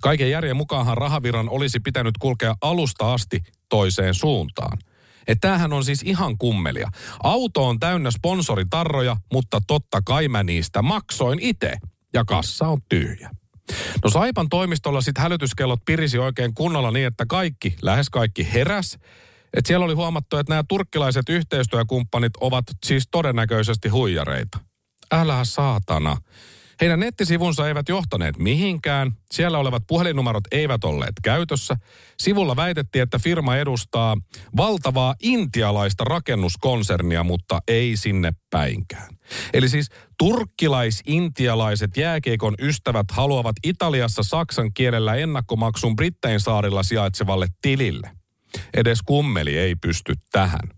Kaiken 0.00 0.30
järjen 0.30 0.56
mukaanhan 0.56 0.96
rahaviran 0.96 1.48
olisi 1.48 1.80
pitänyt 1.80 2.18
kulkea 2.18 2.54
alusta 2.60 3.12
asti 3.12 3.40
toiseen 3.68 4.14
suuntaan. 4.14 4.78
Että 5.26 5.48
tämähän 5.48 5.72
on 5.72 5.84
siis 5.84 6.02
ihan 6.02 6.38
kummelia. 6.38 6.90
Auto 7.22 7.68
on 7.68 7.78
täynnä 7.78 8.10
sponsoritarroja, 8.10 9.16
mutta 9.32 9.60
totta 9.66 10.02
kai 10.04 10.28
mä 10.28 10.42
niistä 10.42 10.82
maksoin 10.82 11.38
itse. 11.38 11.72
Ja 12.14 12.24
kassa 12.24 12.68
on 12.68 12.78
tyhjä. 12.88 13.30
No 14.04 14.10
Saipan 14.10 14.48
toimistolla 14.48 15.00
sitten 15.00 15.22
hälytyskellot 15.22 15.80
pirisi 15.86 16.18
oikein 16.18 16.54
kunnolla 16.54 16.90
niin, 16.90 17.06
että 17.06 17.26
kaikki, 17.28 17.76
lähes 17.82 18.10
kaikki 18.10 18.52
heräs. 18.52 18.98
Että 19.54 19.68
siellä 19.68 19.84
oli 19.84 19.94
huomattu, 19.94 20.36
että 20.36 20.52
nämä 20.52 20.64
turkkilaiset 20.68 21.28
yhteistyökumppanit 21.28 22.32
ovat 22.40 22.64
siis 22.84 23.08
todennäköisesti 23.10 23.88
huijareita. 23.88 24.58
Älä 25.12 25.44
saatana. 25.44 26.16
Heidän 26.80 27.00
nettisivunsa 27.00 27.68
eivät 27.68 27.88
johtaneet 27.88 28.38
mihinkään. 28.38 29.12
Siellä 29.32 29.58
olevat 29.58 29.82
puhelinnumerot 29.86 30.44
eivät 30.50 30.84
olleet 30.84 31.12
käytössä. 31.22 31.76
Sivulla 32.18 32.56
väitettiin, 32.56 33.02
että 33.02 33.18
firma 33.18 33.56
edustaa 33.56 34.16
valtavaa 34.56 35.14
intialaista 35.22 36.04
rakennuskonsernia, 36.04 37.24
mutta 37.24 37.62
ei 37.68 37.96
sinne 37.96 38.32
päinkään. 38.50 39.08
Eli 39.52 39.68
siis 39.68 39.88
turkkilais-intialaiset 40.18 41.96
jääkeikon 41.96 42.54
ystävät 42.60 43.10
haluavat 43.10 43.56
Italiassa 43.64 44.22
saksan 44.22 44.72
kielellä 44.74 45.14
ennakkomaksun 45.14 45.96
Brittein 45.96 46.40
saarilla 46.40 46.82
sijaitsevalle 46.82 47.46
tilille. 47.62 48.10
Edes 48.74 49.02
kummeli 49.02 49.58
ei 49.58 49.76
pysty 49.76 50.14
tähän. 50.32 50.68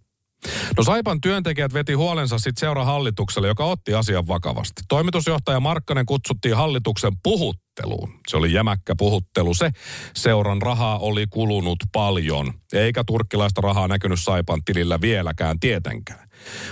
No 0.77 0.85
Saipan 0.85 1.21
työntekijät 1.21 1.75
veti 1.75 1.93
huolensa 1.93 2.39
sitten 2.39 2.61
seurahallitukselle, 2.61 3.49
joka 3.49 3.65
otti 3.65 3.95
asian 3.95 4.29
vakavasti. 4.29 4.83
Toimitusjohtaja 4.89 5.61
Markkanen 5.61 6.07
kutsuttiin 6.07 6.57
hallituksen 6.57 7.13
puhutteluun. 7.23 8.21
Se 8.29 8.37
oli 8.37 8.53
jämäkkä 8.53 8.95
puhuttelu. 8.99 9.55
Se 9.55 9.71
seuran 10.15 10.63
rahaa 10.63 10.99
oli 10.99 11.27
kulunut 11.31 11.79
paljon, 11.93 12.53
eikä 12.73 13.05
turkkilaista 13.07 13.61
rahaa 13.61 13.89
näkynyt 13.89 14.21
Saipan 14.21 14.65
tilillä 14.65 15.01
vieläkään 15.01 15.61
tietenkään. 15.61 16.29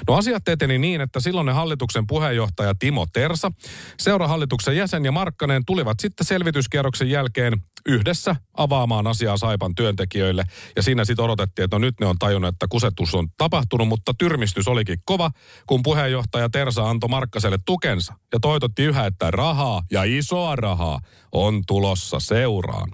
No 0.08 0.14
asiat 0.14 0.48
eteni 0.48 0.78
niin, 0.78 1.00
että 1.00 1.20
silloinen 1.20 1.54
hallituksen 1.54 2.06
puheenjohtaja 2.06 2.74
Timo 2.78 3.06
Tersa, 3.12 3.52
seurahallituksen 3.98 4.76
jäsen 4.76 5.04
ja 5.04 5.12
Markkanen 5.12 5.64
tulivat 5.64 6.00
sitten 6.00 6.26
selvityskierroksen 6.26 7.10
jälkeen 7.10 7.62
yhdessä 7.86 8.36
avaamaan 8.56 9.06
asiaa 9.06 9.36
Saipan 9.36 9.74
työntekijöille. 9.74 10.44
Ja 10.76 10.82
siinä 10.82 11.04
sitten 11.04 11.24
odotettiin, 11.24 11.64
että 11.64 11.74
no 11.74 11.78
nyt 11.78 11.94
ne 12.00 12.06
on 12.06 12.18
tajunnut, 12.18 12.54
että 12.54 12.66
kusetus 12.68 13.14
on 13.14 13.28
tapahtunut, 13.38 13.88
mutta 13.88 14.14
tyrmistys 14.18 14.68
olikin 14.68 14.98
kova, 15.04 15.30
kun 15.66 15.82
puheenjohtaja 15.82 16.48
Tersa 16.48 16.90
antoi 16.90 17.08
Markkaselle 17.08 17.58
tukensa 17.64 18.14
ja 18.32 18.40
toitotti 18.40 18.82
yhä, 18.82 19.06
että 19.06 19.30
rahaa 19.30 19.82
ja 19.90 20.02
isoa 20.04 20.56
rahaa 20.56 21.00
on 21.32 21.62
tulossa 21.66 22.20
seuraan 22.20 22.90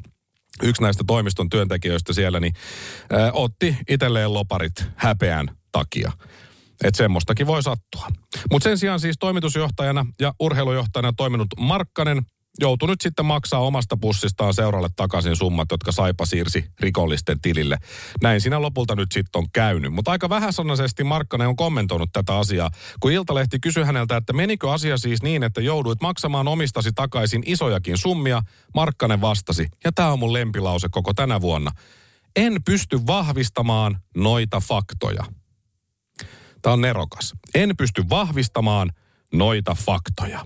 yksi 0.62 0.82
näistä 0.82 1.04
toimiston 1.06 1.48
työntekijöistä 1.48 2.12
siellä, 2.12 2.40
niin 2.40 2.52
ä, 3.12 3.32
otti 3.32 3.76
itselleen 3.88 4.34
loparit 4.34 4.84
häpeän 4.96 5.50
takia. 5.72 6.12
Että 6.84 6.98
semmoistakin 6.98 7.46
voi 7.46 7.62
sattua. 7.62 8.08
Mutta 8.50 8.64
sen 8.64 8.78
sijaan 8.78 9.00
siis 9.00 9.16
toimitusjohtajana 9.20 10.06
ja 10.20 10.34
urheilujohtajana 10.40 11.12
toiminut 11.12 11.48
Markkanen 11.60 12.22
joutui 12.60 12.88
nyt 12.88 13.00
sitten 13.00 13.26
maksaa 13.26 13.60
omasta 13.60 13.96
pussistaan 13.96 14.54
seuralle 14.54 14.88
takaisin 14.96 15.36
summat, 15.36 15.68
jotka 15.70 15.92
Saipa 15.92 16.26
siirsi 16.26 16.64
rikollisten 16.80 17.40
tilille. 17.40 17.78
Näin 18.22 18.40
siinä 18.40 18.62
lopulta 18.62 18.96
nyt 18.96 19.12
sitten 19.12 19.38
on 19.38 19.46
käynyt. 19.52 19.92
Mutta 19.92 20.10
aika 20.10 20.28
vähäsanaisesti 20.28 21.04
Markkanen 21.04 21.48
on 21.48 21.56
kommentoinut 21.56 22.10
tätä 22.12 22.36
asiaa, 22.36 22.70
kun 23.00 23.12
Iltalehti 23.12 23.60
kysyi 23.60 23.84
häneltä, 23.84 24.16
että 24.16 24.32
menikö 24.32 24.72
asia 24.72 24.98
siis 24.98 25.22
niin, 25.22 25.42
että 25.42 25.60
jouduit 25.60 26.00
maksamaan 26.00 26.48
omistasi 26.48 26.92
takaisin 26.92 27.42
isojakin 27.46 27.98
summia. 27.98 28.42
Markkanen 28.74 29.20
vastasi, 29.20 29.66
ja 29.84 29.92
tämä 29.92 30.12
on 30.12 30.18
mun 30.18 30.32
lempilause 30.32 30.88
koko 30.90 31.14
tänä 31.14 31.40
vuonna. 31.40 31.70
En 32.36 32.62
pysty 32.64 33.00
vahvistamaan 33.06 33.98
noita 34.16 34.60
faktoja. 34.60 35.24
Tämä 36.62 36.72
on 36.72 36.80
nerokas. 36.80 37.34
En 37.54 37.76
pysty 37.76 38.04
vahvistamaan 38.10 38.90
noita 39.32 39.74
faktoja. 39.74 40.40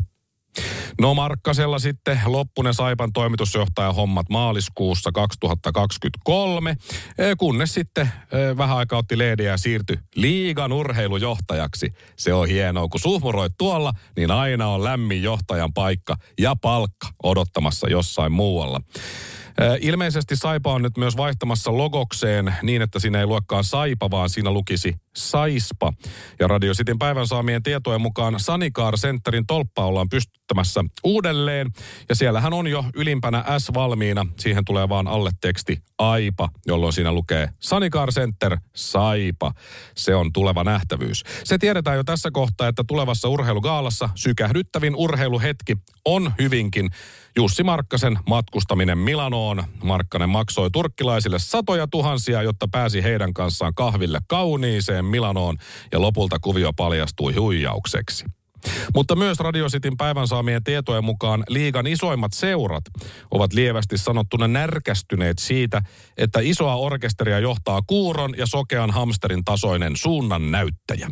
No 1.01 1.14
Markkasella 1.14 1.79
sitten 1.79 2.20
loppunen 2.27 2.75
Saipan 2.75 3.12
toimitusjohtaja 3.12 3.92
hommat 3.92 4.29
maaliskuussa 4.29 5.12
2023, 5.12 6.77
e, 7.18 7.35
kunnes 7.38 7.75
sitten 7.75 8.07
e, 8.33 8.57
vähän 8.57 8.77
aikaa 8.77 8.98
otti 8.98 9.18
leediä 9.18 9.51
ja 9.51 9.57
siirtyi 9.57 9.98
liigan 10.14 10.72
urheilujohtajaksi. 10.72 11.92
Se 12.16 12.35
on 12.35 12.48
hienoa, 12.48 12.88
kun 12.88 13.01
suhmuroit 13.01 13.53
tuolla, 13.59 13.92
niin 14.16 14.31
aina 14.31 14.68
on 14.68 14.85
lämmin 14.85 15.22
johtajan 15.22 15.72
paikka 15.72 16.16
ja 16.38 16.57
palkka 16.57 17.09
odottamassa 17.22 17.88
jossain 17.88 18.33
muualla. 18.33 18.81
Ilmeisesti 19.81 20.37
Saipa 20.37 20.73
on 20.73 20.83
nyt 20.83 20.97
myös 20.97 21.17
vaihtamassa 21.17 21.77
logokseen 21.77 22.55
niin, 22.62 22.83
että 22.83 22.99
siinä 22.99 23.21
ei 23.21 23.27
luokkaan 23.27 23.65
Saipa, 23.65 24.11
vaan 24.11 24.31
siinä 24.31 24.51
lukisi 24.51 24.95
Saispa. 25.17 25.93
Ja 26.41 26.49
Radio 26.49 26.73
Cityn 26.73 26.99
päivän 26.99 27.27
saamien 27.27 27.62
tietojen 27.62 28.01
mukaan 28.01 28.41
Sanikaar 28.41 28.97
Centerin 28.97 29.47
tolppa 29.47 29.85
ollaan 29.85 30.09
pystyttämässä 30.09 30.85
uudelleen. 31.05 31.71
Ja 32.09 32.15
siellähän 32.15 32.53
on 32.53 32.67
jo 32.67 32.85
ylimpänä 32.95 33.45
S 33.59 33.75
valmiina. 33.75 34.27
Siihen 34.38 34.65
tulee 34.65 34.88
vaan 34.88 35.09
alle 35.09 35.31
teksti 35.41 35.79
AIPA, 35.99 36.49
jolloin 36.67 36.93
siinä 36.93 37.12
lukee 37.12 37.49
Sanikaar 37.61 38.12
Center 38.12 38.57
Saipa. 38.75 39.53
Se 39.97 40.15
on 40.15 40.33
tuleva 40.33 40.65
nähtävyys. 40.65 41.23
Se 41.45 41.59
tiedetään 41.59 41.97
jo 41.97 42.05
tässä 42.05 42.31
kohtaa, 42.31 42.69
että 42.69 42.85
tulevassa 42.87 43.29
urheilugaalassa 43.29 44.09
sykähdyttävin 44.15 44.97
urheiluhetki 44.97 45.77
on 46.05 46.33
hyvinkin 46.38 46.91
Jussi 47.37 47.62
Markkasen 47.62 48.18
matkustaminen 48.29 48.99
Milanoon. 48.99 49.64
Markkanen 49.85 50.29
maksoi 50.29 50.71
turkkilaisille 50.71 51.38
satoja 51.38 51.87
tuhansia, 51.87 52.42
jotta 52.42 52.68
pääsi 52.73 53.03
heidän 53.03 53.35
kanssaan 53.35 53.75
kahville 53.75 54.18
kauniiseen 54.29 55.05
Milanoon 55.05 55.57
ja 55.92 56.01
lopulta 56.01 56.38
kuvio 56.38 56.73
paljastui 56.73 57.35
huijaukseksi. 57.35 58.25
Mutta 58.95 59.16
myös 59.16 59.38
Radio 59.38 59.68
Cityn 59.68 59.97
päivän 59.97 60.29
saamien 60.29 60.64
tietojen 60.64 61.05
mukaan 61.05 61.45
liigan 61.49 61.87
isoimmat 61.87 62.33
seurat 62.33 62.85
ovat 63.31 63.53
lievästi 63.53 63.99
sanottuna 63.99 64.49
närkästyneet 64.49 65.38
siitä, 65.38 65.83
että 66.16 66.40
isoa 66.42 66.77
orkesteria 66.77 67.38
johtaa 67.38 67.83
kuuron 67.87 68.35
ja 68.38 68.47
sokean 68.47 68.90
hamsterin 68.90 69.45
tasoinen 69.45 69.97
suunnan 69.97 70.51
näyttäjä. 70.51 71.09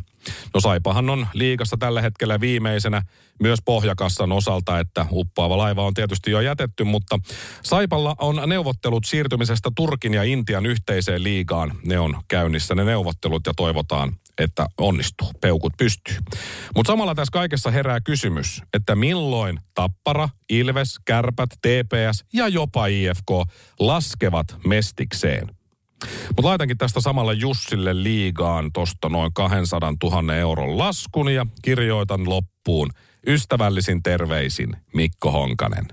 No 0.54 0.60
Saipahan 0.60 1.10
on 1.10 1.26
liigassa 1.34 1.76
tällä 1.76 2.02
hetkellä 2.02 2.40
viimeisenä 2.40 3.02
myös 3.40 3.58
pohjakassan 3.64 4.32
osalta, 4.32 4.78
että 4.78 5.06
uppoava 5.10 5.58
laiva 5.58 5.84
on 5.84 5.94
tietysti 5.94 6.30
jo 6.30 6.40
jätetty, 6.40 6.84
mutta 6.84 7.18
Saipalla 7.62 8.16
on 8.18 8.42
neuvottelut 8.46 9.04
siirtymisestä 9.04 9.70
Turkin 9.76 10.14
ja 10.14 10.22
Intian 10.22 10.66
yhteiseen 10.66 11.22
liigaan. 11.22 11.72
Ne 11.86 11.98
on 11.98 12.20
käynnissä 12.28 12.74
ne 12.74 12.84
neuvottelut 12.84 13.46
ja 13.46 13.52
toivotaan, 13.56 14.16
että 14.38 14.66
onnistuu, 14.78 15.28
peukut 15.40 15.72
pystyy. 15.78 16.16
Mutta 16.76 16.92
samalla 16.92 17.14
tässä 17.14 17.32
kaikessa 17.32 17.70
herää 17.70 18.00
kysymys, 18.00 18.62
että 18.74 18.94
milloin 18.94 19.60
Tappara, 19.74 20.28
Ilves, 20.48 20.98
Kärpät, 21.04 21.50
TPS 21.50 22.24
ja 22.32 22.48
jopa 22.48 22.86
IFK 22.86 23.30
laskevat 23.78 24.56
mestikseen. 24.66 25.59
Mutta 26.28 26.48
laitankin 26.48 26.78
tästä 26.78 27.00
samalla 27.00 27.32
Jussille 27.32 28.02
liigaan 28.02 28.72
tosta 28.72 29.08
noin 29.08 29.32
200 29.34 29.92
000 30.02 30.34
euron 30.34 30.78
laskun 30.78 31.34
ja 31.34 31.46
kirjoitan 31.62 32.28
loppuun 32.28 32.90
ystävällisin 33.26 34.02
terveisin 34.02 34.76
Mikko 34.94 35.32
Honkanen. 35.32 35.84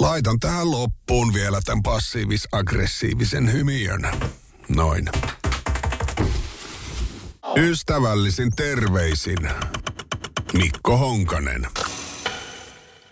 Laitan 0.00 0.40
tähän 0.40 0.70
loppuun 0.70 1.34
vielä 1.34 1.60
tämän 1.64 1.82
passiivis-aggressiivisen 1.82 3.52
hymiön. 3.52 4.10
Noin. 4.68 5.08
Ystävällisin 7.56 8.50
terveisin 8.56 9.38
Mikko 10.52 10.96
Honkanen. 10.96 11.66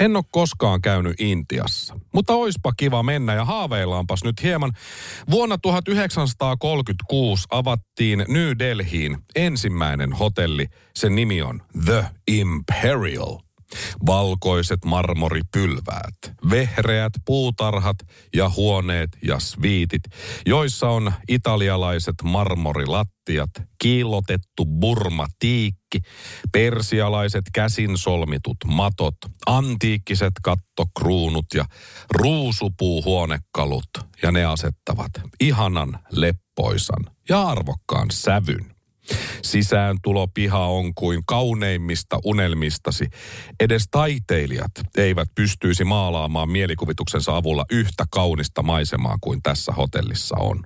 En 0.01 0.17
ole 0.17 0.25
koskaan 0.31 0.83
käynyt 0.83 1.21
Intiassa, 1.21 2.01
mutta 2.15 2.35
oispa 2.35 2.73
kiva 2.77 3.03
mennä 3.03 3.35
ja 3.35 3.45
haaveillaanpas 3.45 4.25
nyt 4.25 4.43
hieman. 4.43 4.73
Vuonna 5.31 5.59
1936 5.59 7.47
avattiin 7.51 8.25
New 8.29 8.51
Delhiin 8.59 9.19
ensimmäinen 9.35 10.13
hotelli. 10.13 10.67
Sen 10.95 11.15
nimi 11.15 11.43
on 11.43 11.63
The 11.85 12.05
Imperial– 12.29 13.39
Valkoiset 14.07 14.85
marmoripylväät, 14.85 16.17
vehreät 16.51 17.13
puutarhat 17.25 17.97
ja 18.35 18.49
huoneet 18.49 19.11
ja 19.23 19.39
sviitit, 19.39 20.03
joissa 20.47 20.89
on 20.89 21.13
italialaiset 21.29 22.15
marmorilattiat, 22.23 23.51
kiillotettu 23.79 24.67
burmatiikki, 24.67 26.01
persialaiset 26.53 27.45
käsin 27.53 27.99
solmitut 27.99 28.57
matot, 28.67 29.17
antiikkiset 29.47 30.33
kattokruunut 30.43 31.47
ja 31.55 31.65
ruusupuuhuonekalut. 32.11 33.91
Ja 34.23 34.33
ne 34.33 34.45
asettavat 34.45 35.11
ihanan, 35.41 35.99
leppoisan 36.13 37.05
ja 37.29 37.43
arvokkaan 37.43 38.11
sävyn 38.11 38.80
Sisääntulo 39.43 40.29
piha 40.29 40.67
on 40.67 40.95
kuin 40.95 41.23
kauneimmista 41.27 42.19
unelmistasi. 42.25 43.07
Edes 43.61 43.85
taiteilijat 43.91 44.71
eivät 44.97 45.29
pystyisi 45.35 45.85
maalaamaan 45.85 46.51
mielikuvituksensa 46.51 47.37
avulla 47.37 47.65
yhtä 47.71 48.05
kaunista 48.11 48.63
maisemaa 48.63 49.17
kuin 49.21 49.43
tässä 49.43 49.73
hotellissa 49.73 50.37
on. 50.39 50.65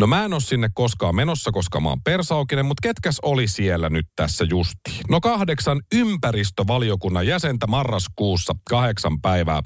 No 0.00 0.06
mä 0.06 0.24
en 0.24 0.32
ole 0.32 0.40
sinne 0.40 0.68
koskaan 0.74 1.16
menossa, 1.16 1.52
koska 1.52 1.80
mä 1.80 1.88
oon 1.88 2.02
persaukinen, 2.02 2.66
mutta 2.66 2.88
ketkäs 2.88 3.18
oli 3.22 3.48
siellä 3.48 3.90
nyt 3.90 4.06
tässä 4.16 4.46
justi? 4.50 5.00
No 5.10 5.20
kahdeksan 5.20 5.82
ympäristövaliokunnan 5.94 7.26
jäsentä 7.26 7.66
marraskuussa 7.66 8.54
kahdeksan 8.70 9.20
päivää 9.20 9.62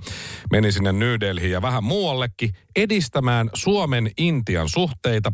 meni 0.50 0.72
sinne 0.72 0.92
New 0.92 1.14
Delhiin 1.20 1.52
ja 1.52 1.62
vähän 1.62 1.84
muuallekin 1.84 2.50
edistämään 2.76 3.50
Suomen 3.54 4.10
Intian 4.18 4.68
suhteita 4.68 5.32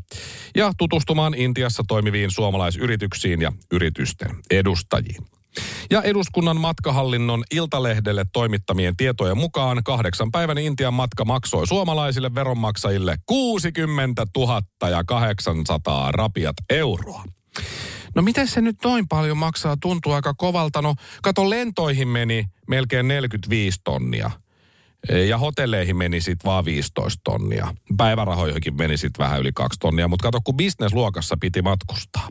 ja 0.56 0.72
tutustumaan 0.78 1.34
Intiassa 1.34 1.82
toimiviin 1.88 2.30
suomalaisyrityksiin 2.30 3.42
ja 3.42 3.52
yritysten 3.72 4.30
edustajiin. 4.50 5.33
Ja 5.90 6.02
eduskunnan 6.02 6.60
matkahallinnon 6.60 7.44
iltalehdelle 7.50 8.24
toimittamien 8.32 8.96
tietojen 8.96 9.38
mukaan 9.38 9.84
kahdeksan 9.84 10.30
päivän 10.30 10.58
Intian 10.58 10.94
matka 10.94 11.24
maksoi 11.24 11.66
suomalaisille 11.66 12.34
veronmaksajille 12.34 13.16
60 13.26 14.26
000 14.36 14.62
ja 14.90 15.04
800 15.04 16.12
rapiat 16.12 16.56
euroa. 16.70 17.24
No 18.14 18.22
miten 18.22 18.48
se 18.48 18.60
nyt 18.60 18.76
noin 18.84 19.08
paljon 19.08 19.36
maksaa? 19.36 19.76
Tuntuu 19.80 20.12
aika 20.12 20.34
kovalta. 20.34 20.82
No 20.82 20.94
kato, 21.22 21.50
lentoihin 21.50 22.08
meni 22.08 22.44
melkein 22.68 23.08
45 23.08 23.80
tonnia. 23.84 24.30
Eh, 25.08 25.28
ja 25.28 25.38
hotelleihin 25.38 25.96
meni 25.96 26.20
sitten 26.20 26.48
vaan 26.50 26.64
15 26.64 27.20
tonnia. 27.24 27.74
Päivärahoihinkin 27.96 28.76
meni 28.76 28.96
sitten 28.96 29.24
vähän 29.24 29.40
yli 29.40 29.52
2 29.54 29.78
tonnia, 29.80 30.08
mutta 30.08 30.22
kato, 30.22 30.40
kun 30.44 30.56
bisnesluokassa 30.56 31.36
piti 31.40 31.62
matkustaa. 31.62 32.28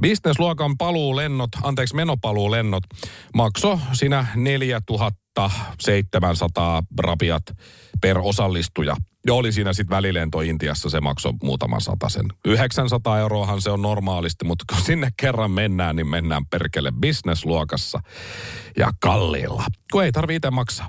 Bisnesluokan 0.00 0.76
paluulennot, 0.76 1.50
anteeksi 1.62 1.96
menopaluu 1.96 2.50
lennot 2.50 2.84
makso 3.34 3.80
sinä 3.92 4.26
4000 4.36 5.18
700 5.80 6.82
rapiat 6.98 7.42
per 8.00 8.18
osallistuja. 8.18 8.96
Ja 9.26 9.34
oli 9.34 9.52
siinä 9.52 9.72
sitten 9.72 9.96
välilento 9.96 10.40
Intiassa, 10.40 10.90
se 10.90 11.00
maksoi 11.00 11.32
muutaman 11.42 11.80
sen. 12.08 12.26
900 12.44 13.18
euroahan 13.18 13.60
se 13.60 13.70
on 13.70 13.82
normaalisti, 13.82 14.44
mutta 14.44 14.64
kun 14.68 14.84
sinne 14.84 15.08
kerran 15.16 15.50
mennään, 15.50 15.96
niin 15.96 16.06
mennään 16.06 16.46
perkele 16.46 16.92
bisnesluokassa 17.00 18.00
ja 18.76 18.90
kalliilla, 19.00 19.64
kun 19.92 20.04
ei 20.04 20.12
tarvitse 20.12 20.36
itse 20.36 20.50
maksaa. 20.50 20.86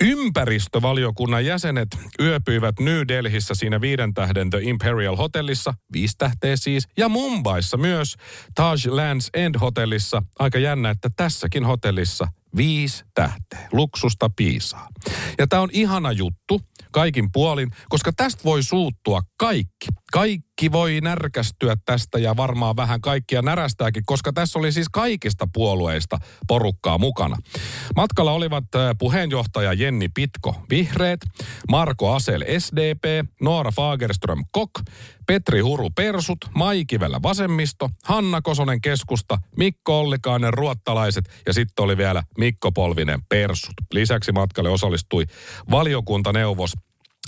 Ympäristövaliokunnan 0.00 1.46
jäsenet 1.46 1.88
yöpyivät 2.20 2.80
New 2.80 3.00
Delhissä 3.08 3.54
siinä 3.54 3.80
viiden 3.80 4.14
tähden 4.14 4.50
The 4.50 4.58
Imperial 4.62 5.16
Hotellissa, 5.16 5.74
viisi 5.92 6.14
tähteä 6.18 6.56
siis, 6.56 6.88
ja 6.96 7.08
Mumbaissa 7.08 7.76
myös 7.76 8.16
Taj 8.54 8.76
Lands 8.86 9.30
End 9.34 9.54
Hotellissa. 9.60 10.22
Aika 10.38 10.58
jännä, 10.58 10.90
että 10.90 11.10
tässäkin 11.16 11.64
hotellissa 11.64 12.28
viisi 12.56 13.04
tähteä. 13.14 13.68
Luksusta 13.72 14.30
piisaa. 14.36 14.88
Ja 15.38 15.46
tämä 15.46 15.62
on 15.62 15.68
ihana 15.72 16.12
juttu 16.12 16.60
kaikin 16.92 17.32
puolin, 17.32 17.70
koska 17.88 18.12
tästä 18.12 18.44
voi 18.44 18.62
suuttua 18.62 19.22
kaikki. 19.38 19.86
Kaikki 20.12 20.72
voi 20.72 21.00
närkästyä 21.02 21.76
tästä 21.84 22.18
ja 22.18 22.36
varmaan 22.36 22.76
vähän 22.76 23.00
kaikkia 23.00 23.42
närästääkin, 23.42 24.02
koska 24.06 24.32
tässä 24.32 24.58
oli 24.58 24.72
siis 24.72 24.88
kaikista 24.88 25.48
puolueista 25.52 26.18
porukkaa 26.46 26.98
mukana. 26.98 27.36
Matkalla 27.96 28.32
olivat 28.32 28.64
puheenjohtaja 28.98 29.72
Jenni 29.72 30.08
Pitko 30.08 30.54
Vihreät, 30.70 31.20
Marko 31.70 32.14
Asel 32.14 32.44
SDP, 32.58 33.28
Noora 33.40 33.70
Fagerström 33.70 34.44
Kok, 34.50 34.70
Petri 35.26 35.60
Huru 35.60 35.90
Persut, 35.90 36.38
Mai 36.54 36.84
Kivelä 36.84 37.20
Vasemmisto, 37.22 37.90
Hanna 38.04 38.42
Kosonen 38.42 38.80
Keskusta, 38.80 39.38
Mikko 39.56 40.00
Ollikainen 40.00 40.54
Ruottalaiset 40.54 41.24
ja 41.46 41.52
sitten 41.52 41.84
oli 41.84 41.96
vielä 41.96 42.22
Mikko 42.38 42.72
Polvinen 42.72 43.22
Persut. 43.28 43.74
Lisäksi 43.92 44.32
matkalle 44.32 44.70
osallistui 44.70 45.24
valiokuntaneuvos 45.70 46.72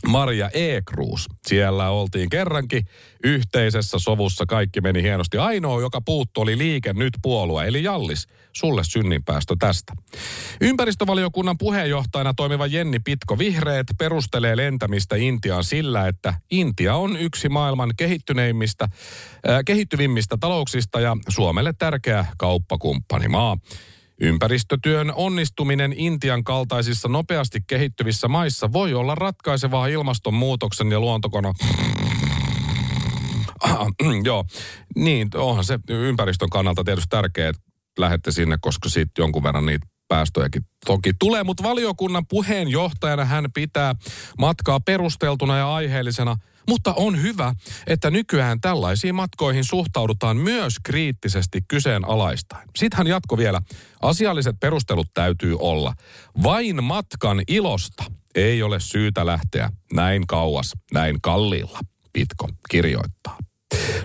Maria 0.09 0.51
Ekruus. 0.55 1.27
Siellä 1.47 1.91
oltiin 1.91 2.31
kerrankin 2.31 2.87
yhteisessä 3.25 3.99
sovussa, 3.99 4.47
kaikki 4.47 4.81
meni 4.81 5.03
hienosti. 5.03 5.39
Ainoa, 5.39 5.81
joka 5.81 6.01
puuttu, 6.01 6.41
oli 6.41 6.59
liike 6.59 6.93
nyt 6.93 7.15
puolue, 7.23 7.67
eli 7.67 7.83
Jallis. 7.83 8.27
Sulle 8.53 8.85
synninpäästö 8.85 9.57
tästä. 9.59 9.93
Ympäristövaliokunnan 10.61 11.59
puheenjohtajana 11.59 12.35
toimiva 12.35 12.67
Jenni 12.67 12.99
Pitko 13.05 13.39
Vihreät 13.39 13.87
perustelee 13.99 14.57
lentämistä 14.57 15.17
Intiaan 15.17 15.65
sillä, 15.65 16.09
että 16.09 16.35
Intia 16.51 16.97
on 16.97 17.17
yksi 17.17 17.49
maailman 17.49 17.91
kehittyneimmistä, 17.97 18.85
äh, 18.85 19.61
kehittyvimmistä 19.67 20.37
talouksista 20.41 21.01
ja 21.01 21.17
Suomelle 21.29 21.73
tärkeä 21.79 22.27
kauppakumppanimaa. 22.39 23.57
Ympäristötyön 24.25 25.13
onnistuminen 25.15 25.95
Intian 25.97 26.45
kaltaisissa 26.45 27.09
nopeasti 27.09 27.61
kehittyvissä 27.67 28.29
maissa 28.29 28.73
voi 28.73 28.95
olla 28.95 29.15
ratkaisevaa 29.15 29.87
ilmastonmuutoksen 29.87 30.91
ja 30.91 31.01
luontokona... 31.01 31.53
Joo, 34.25 34.45
niin 34.97 35.29
onhan 35.35 35.65
se 35.65 35.79
ympäristön 35.89 36.51
kannalta 36.51 36.85
tietysti 36.85 37.09
tärkeää, 37.11 37.49
että 37.49 37.63
lähette 37.99 38.33
sinne, 38.33 38.57
koska 38.61 38.89
sitten 38.89 39.23
jonkun 39.23 39.43
verran 39.43 39.67
niitä 39.67 39.87
päästöjäkin 40.09 40.63
toki 40.87 41.13
tulee, 41.19 41.45
mutta 41.45 41.63
valiokunnan 41.63 42.27
puheenjohtajana 42.27 43.25
hän 43.25 43.47
pitää 43.55 43.95
matkaa 44.39 44.81
perusteltuna 44.81 45.57
ja 45.57 45.75
aiheellisena– 45.75 46.37
mutta 46.69 46.95
on 46.95 47.23
hyvä, 47.23 47.55
että 47.87 48.11
nykyään 48.11 48.61
tällaisiin 48.61 49.15
matkoihin 49.15 49.65
suhtaudutaan 49.65 50.37
myös 50.37 50.75
kriittisesti 50.83 51.61
kyseenalaistain. 51.69 52.69
Sitten 52.77 52.99
hän 52.99 53.07
jatko 53.07 53.39
vielä. 53.39 53.61
Asialliset 54.03 54.61
perustelut 54.61 55.09
täytyy 55.15 55.57
olla. 55.59 55.95
Vain 56.43 56.85
matkan 56.85 57.43
ilosta 57.49 58.05
ei 58.35 58.63
ole 58.63 58.81
syytä 58.81 59.27
lähteä 59.27 59.71
näin 59.93 60.27
kauas, 60.27 60.73
näin 60.93 61.21
kalliilla, 61.21 61.81
Pitko 62.13 62.49
kirjoittaa. 62.71 63.39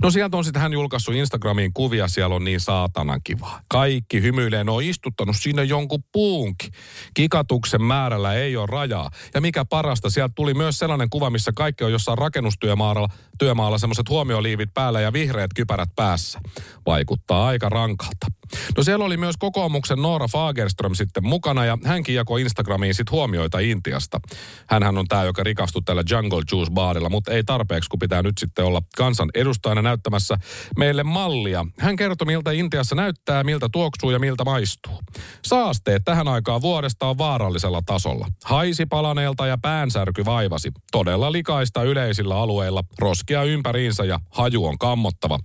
No 0.04 0.12
sieltä 0.12 0.38
on 0.38 0.44
sitten 0.44 0.62
hän 0.62 0.74
julkaissut 0.74 1.16
Instagramiin 1.16 1.74
kuvia, 1.74 2.08
siellä 2.08 2.36
on 2.36 2.44
niin 2.44 2.60
saatanan 2.60 3.22
kiva. 3.24 3.60
Kaikki 3.68 4.22
hymyilee, 4.22 4.64
ne 4.64 4.72
on 4.72 4.84
istuttanut 4.84 5.36
sinne 5.40 5.64
jonkun 5.64 6.04
puunkin. 6.12 6.72
Kikatuksen 7.14 7.84
määrällä 7.84 8.34
ei 8.34 8.58
ole 8.58 8.68
rajaa. 8.72 9.10
Ja 9.34 9.42
mikä 9.42 9.66
parasta, 9.66 10.10
sieltä 10.10 10.34
tuli 10.36 10.54
myös 10.54 10.78
sellainen 10.78 11.10
kuva, 11.10 11.30
missä 11.30 11.52
kaikki 11.56 11.84
on 11.84 11.92
jossain 11.92 12.18
rakennustyömaalla 12.18 13.08
työmaalla 13.40 13.78
semmoiset 13.78 14.10
huomioliivit 14.10 14.70
päällä 14.74 15.02
ja 15.02 15.14
vihreät 15.14 15.52
kypärät 15.56 15.90
päässä. 15.96 16.40
Vaikuttaa 16.86 17.48
aika 17.48 17.70
rankalta. 17.70 18.39
No 18.78 18.84
siellä 18.84 19.06
oli 19.06 19.18
myös 19.18 19.36
kokoomuksen 19.40 20.02
Noora 20.02 20.28
Fagerström 20.28 20.96
sitten 20.96 21.28
mukana 21.28 21.66
ja 21.66 21.78
hänkin 21.86 22.16
jakoi 22.16 22.42
Instagramiin 22.42 22.94
sitten 22.94 23.12
huomioita 23.12 23.60
Intiasta. 23.60 24.20
Hänhän 24.68 24.98
on 24.98 25.08
tämä, 25.08 25.24
joka 25.24 25.44
rikastui 25.44 25.82
tällä 25.86 26.04
Jungle 26.12 26.42
Juice 26.52 26.72
baarilla, 26.72 27.10
mutta 27.10 27.32
ei 27.32 27.44
tarpeeksi, 27.44 27.90
kun 27.90 28.00
pitää 28.00 28.22
nyt 28.22 28.38
sitten 28.38 28.66
olla 28.66 28.82
kansan 28.98 29.30
edustajana 29.34 29.82
näyttämässä 29.82 30.38
meille 30.78 31.04
mallia. 31.04 31.66
Hän 31.80 31.96
kertoi, 31.96 32.26
miltä 32.26 32.52
Intiassa 32.52 32.96
näyttää, 32.96 33.44
miltä 33.44 33.70
tuoksuu 33.72 34.12
ja 34.12 34.20
miltä 34.20 34.44
maistuu. 34.46 35.00
Saasteet 35.46 36.02
tähän 36.06 36.28
aikaan 36.28 36.62
vuodesta 36.62 37.08
on 37.08 37.18
vaarallisella 37.18 37.82
tasolla. 37.86 38.28
Haisi 38.46 38.86
palaneelta 38.86 39.48
ja 39.48 39.58
päänsärky 39.62 40.26
vaivasi. 40.26 40.72
Todella 40.92 41.32
likaista 41.32 41.84
yleisillä 41.84 42.36
alueilla, 42.38 42.84
roskia 43.00 43.44
ympäriinsä 43.44 44.04
ja 44.06 44.20
haju 44.30 44.66
on 44.66 44.78
kammottava, 44.78 45.40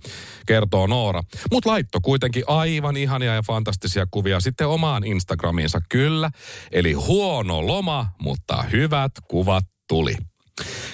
kertoo 0.45 0.87
Noora. 0.87 1.21
Mutta 1.51 1.69
laitto 1.69 1.99
kuitenkin 2.01 2.43
aivan 2.47 2.94
ihania 2.97 3.35
ja 3.35 3.41
fantastisia 3.41 4.05
kuvia 4.11 4.39
sitten 4.39 4.67
omaan 4.67 5.03
Instagramiinsa 5.03 5.79
kyllä. 5.89 6.29
Eli 6.71 6.93
huono 6.93 7.67
loma, 7.67 8.07
mutta 8.21 8.63
hyvät 8.63 9.11
kuvat 9.27 9.65
tuli. 9.87 10.15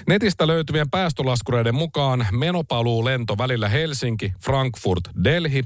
Netistä 0.07 0.47
löytyvien 0.47 0.89
päästölaskureiden 0.89 1.75
mukaan 1.75 2.27
menopaluu 2.31 3.05
lento 3.05 3.37
välillä 3.37 3.69
Helsinki, 3.69 4.33
Frankfurt, 4.43 5.03
Delhi 5.23 5.63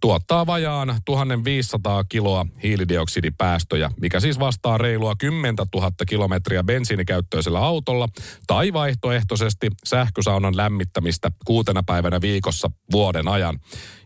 tuottaa 0.00 0.46
vajaan 0.46 1.00
1500 1.04 2.04
kiloa 2.04 2.46
hiilidioksidipäästöjä, 2.62 3.90
mikä 4.00 4.20
siis 4.20 4.38
vastaa 4.38 4.78
reilua 4.78 5.14
10 5.18 5.54
000 5.74 5.90
kilometriä 6.08 6.64
bensiinikäyttöisellä 6.64 7.58
autolla 7.58 8.08
tai 8.46 8.72
vaihtoehtoisesti 8.72 9.68
sähkösaunan 9.84 10.56
lämmittämistä 10.56 11.30
kuutena 11.44 11.82
päivänä 11.82 12.20
viikossa 12.20 12.70
vuoden 12.92 13.28
ajan. 13.28 13.58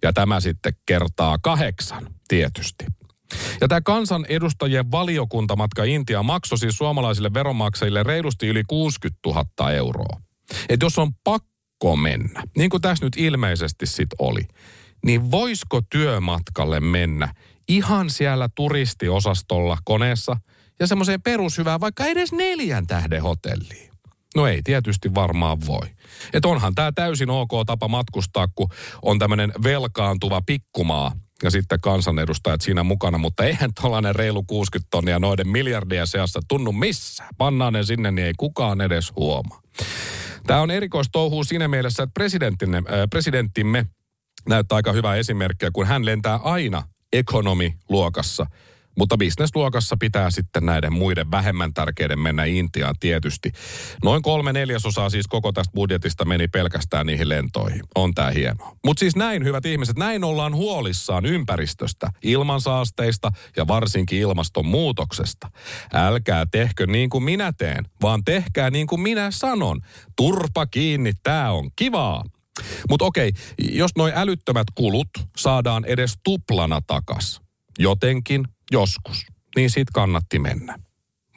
Ja 0.03 0.13
tämä 0.13 0.41
sitten 0.41 0.73
kertaa 0.87 1.39
kahdeksan 1.43 2.07
tietysti. 2.29 3.00
Ja 3.61 3.69
tämä 3.69 3.81
kansanedustajien 3.81 4.91
valiokuntamatka 4.91 5.85
Intia 5.85 6.23
maksoi 6.23 6.59
siis 6.59 6.77
suomalaisille 6.77 7.35
veronmaksajille 7.35 8.03
reilusti 8.03 8.47
yli 8.47 8.63
60 8.69 9.21
000 9.27 9.73
euroa. 9.73 10.21
Et 10.69 10.83
jos 10.83 10.99
on 10.99 11.13
pakko 11.25 11.97
mennä, 11.97 12.43
niin 12.57 12.71
kuin 12.71 12.81
tässä 12.81 13.07
nyt 13.07 13.17
ilmeisesti 13.17 13.87
sit 13.87 14.09
oli, 14.19 14.43
niin 15.05 15.31
voisiko 15.31 15.81
työmatkalle 15.91 16.81
mennä 16.81 17.35
ihan 17.69 18.11
siellä 18.11 18.49
turistiosastolla 18.55 19.79
koneessa 19.85 20.37
ja 20.81 20.87
semmoiseen 20.87 21.23
perushyvään 21.23 21.81
vaikka 21.81 22.07
edes 22.07 22.33
neljän 22.33 22.87
tähden 22.87 23.23
hotelliin? 23.23 23.91
No 24.37 24.47
ei 24.47 24.63
tietysti 24.63 25.15
varmaan 25.15 25.59
voi. 25.67 25.87
Et 26.33 26.45
onhan 26.45 26.75
tämä 26.75 26.93
täysin 26.93 27.31
ok 27.31 27.51
tapa 27.67 27.89
matkustaa, 27.89 28.49
kun 28.55 28.69
on 29.03 29.19
tämmöinen 29.19 29.53
velkaantuva 29.63 30.43
pikkumaa, 30.47 31.13
ja 31.43 31.51
sitten 31.51 31.81
kansanedustajat 31.81 32.61
siinä 32.61 32.83
mukana, 32.83 33.19
mutta 33.19 33.45
eihän 33.45 33.71
tuollainen 33.81 34.15
reilu 34.15 34.43
60 34.43 34.89
tonnia 34.91 35.19
noiden 35.19 35.49
miljardien 35.49 36.07
seassa 36.07 36.41
tunnu 36.49 36.73
missään. 36.73 37.29
Pannaan 37.39 37.73
ne 37.73 37.83
sinne, 37.83 38.11
niin 38.11 38.27
ei 38.27 38.35
kukaan 38.37 38.81
edes 38.81 39.13
huomaa. 39.17 39.61
Tämä 40.47 40.61
on 40.61 40.71
erikoistouhuu 40.71 41.45
siinä 41.45 41.69
mielessä, 41.69 42.03
että 42.03 42.25
äh, 42.25 42.85
presidenttimme 43.11 43.87
näyttää 44.49 44.77
aika 44.77 44.93
hyvää 44.93 45.17
esimerkkiä, 45.17 45.71
kun 45.73 45.87
hän 45.87 46.05
lentää 46.05 46.37
aina 46.37 46.83
ekonomiluokassa– 47.13 48.47
mutta 49.01 49.17
bisnesluokassa 49.19 49.97
pitää 50.01 50.31
sitten 50.31 50.67
näiden 50.67 50.93
muiden 50.93 51.31
vähemmän 51.31 51.75
tärkeiden 51.75 52.19
mennä 52.19 52.45
Intiaan 52.45 52.95
tietysti. 53.01 53.53
Noin 54.05 54.23
kolme 54.23 54.53
neljäsosaa 54.53 55.11
siis 55.11 55.27
koko 55.27 55.53
tästä 55.53 55.73
budjetista 55.75 56.25
meni 56.25 56.49
pelkästään 56.49 57.07
niihin 57.07 57.29
lentoihin. 57.29 57.83
On 57.95 58.15
tää 58.15 58.31
hienoa. 58.31 58.77
Mutta 58.85 59.01
siis 59.01 59.17
näin, 59.17 59.45
hyvät 59.45 59.67
ihmiset, 59.67 59.97
näin 59.97 60.25
ollaan 60.25 60.55
huolissaan 60.55 61.27
ympäristöstä, 61.27 62.11
ilmansaasteista 62.23 63.31
ja 63.57 63.67
varsinkin 63.67 64.19
ilmastonmuutoksesta. 64.19 65.51
Älkää 65.93 66.47
tehkö 66.51 66.87
niin 66.87 67.11
kuin 67.11 67.25
minä 67.25 67.53
teen, 67.59 67.85
vaan 68.03 68.25
tehkää 68.25 68.71
niin 68.71 68.87
kuin 68.87 69.01
minä 69.01 69.31
sanon. 69.31 69.81
Turpa 70.17 70.67
kiinni, 70.67 71.13
tää 71.23 71.53
on 71.53 71.71
kivaa. 71.77 72.25
Mutta 72.89 73.05
okei, 73.05 73.33
jos 73.59 73.91
noin 73.97 74.13
älyttömät 74.17 74.67
kulut 74.75 75.09
saadaan 75.37 75.85
edes 75.85 76.15
tuplana 76.25 76.81
takas, 76.87 77.41
jotenkin 77.79 78.45
Joskus. 78.71 79.27
Niin 79.57 79.71
sit 79.71 79.91
kannatti 79.93 80.39
mennä. 80.39 80.79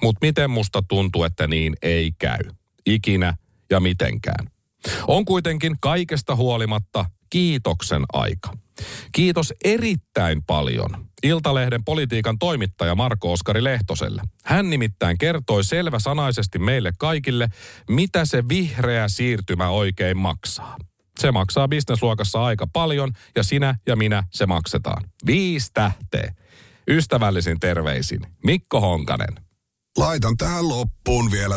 Mutta 0.02 0.26
miten 0.26 0.50
musta 0.50 0.84
tuntuu, 0.88 1.24
että 1.24 1.48
niin 1.48 1.76
ei 1.82 2.12
käy. 2.20 2.44
Ikinä 2.86 3.38
ja 3.70 3.80
mitenkään. 3.80 4.48
On 5.08 5.26
kuitenkin 5.26 5.76
kaikesta 5.82 6.36
huolimatta 6.36 7.06
kiitoksen 7.30 8.04
aika. 8.14 8.54
Kiitos 9.12 9.54
erittäin 9.64 10.44
paljon 10.44 11.08
Iltalehden 11.24 11.84
politiikan 11.84 12.40
toimittaja 12.40 12.96
Marko 12.96 13.32
Oskari 13.32 13.64
Lehtoselle. 13.64 14.22
Hän 14.46 14.70
nimittäin 14.70 15.18
kertoi 15.18 15.64
selväsanaisesti 15.64 16.60
meille 16.60 16.92
kaikille, 16.98 17.48
mitä 17.90 18.26
se 18.26 18.44
vihreä 18.50 19.08
siirtymä 19.08 19.70
oikein 19.70 20.18
maksaa. 20.18 20.78
Se 21.20 21.32
maksaa 21.32 21.68
bisnesluokassa 21.68 22.44
aika 22.44 22.68
paljon 22.74 23.12
ja 23.36 23.44
sinä 23.44 23.76
ja 23.88 23.96
minä 23.96 24.24
se 24.32 24.46
maksetaan. 24.46 25.04
Viisi 25.26 25.72
tähteä. 25.74 26.34
Ystävällisin 26.90 27.60
terveisin 27.60 28.22
Mikko 28.44 28.82
Honkanen. 28.82 29.36
Laitan 29.98 30.38
tähän 30.38 30.70
loppuun 30.70 31.32
vielä 31.32 31.52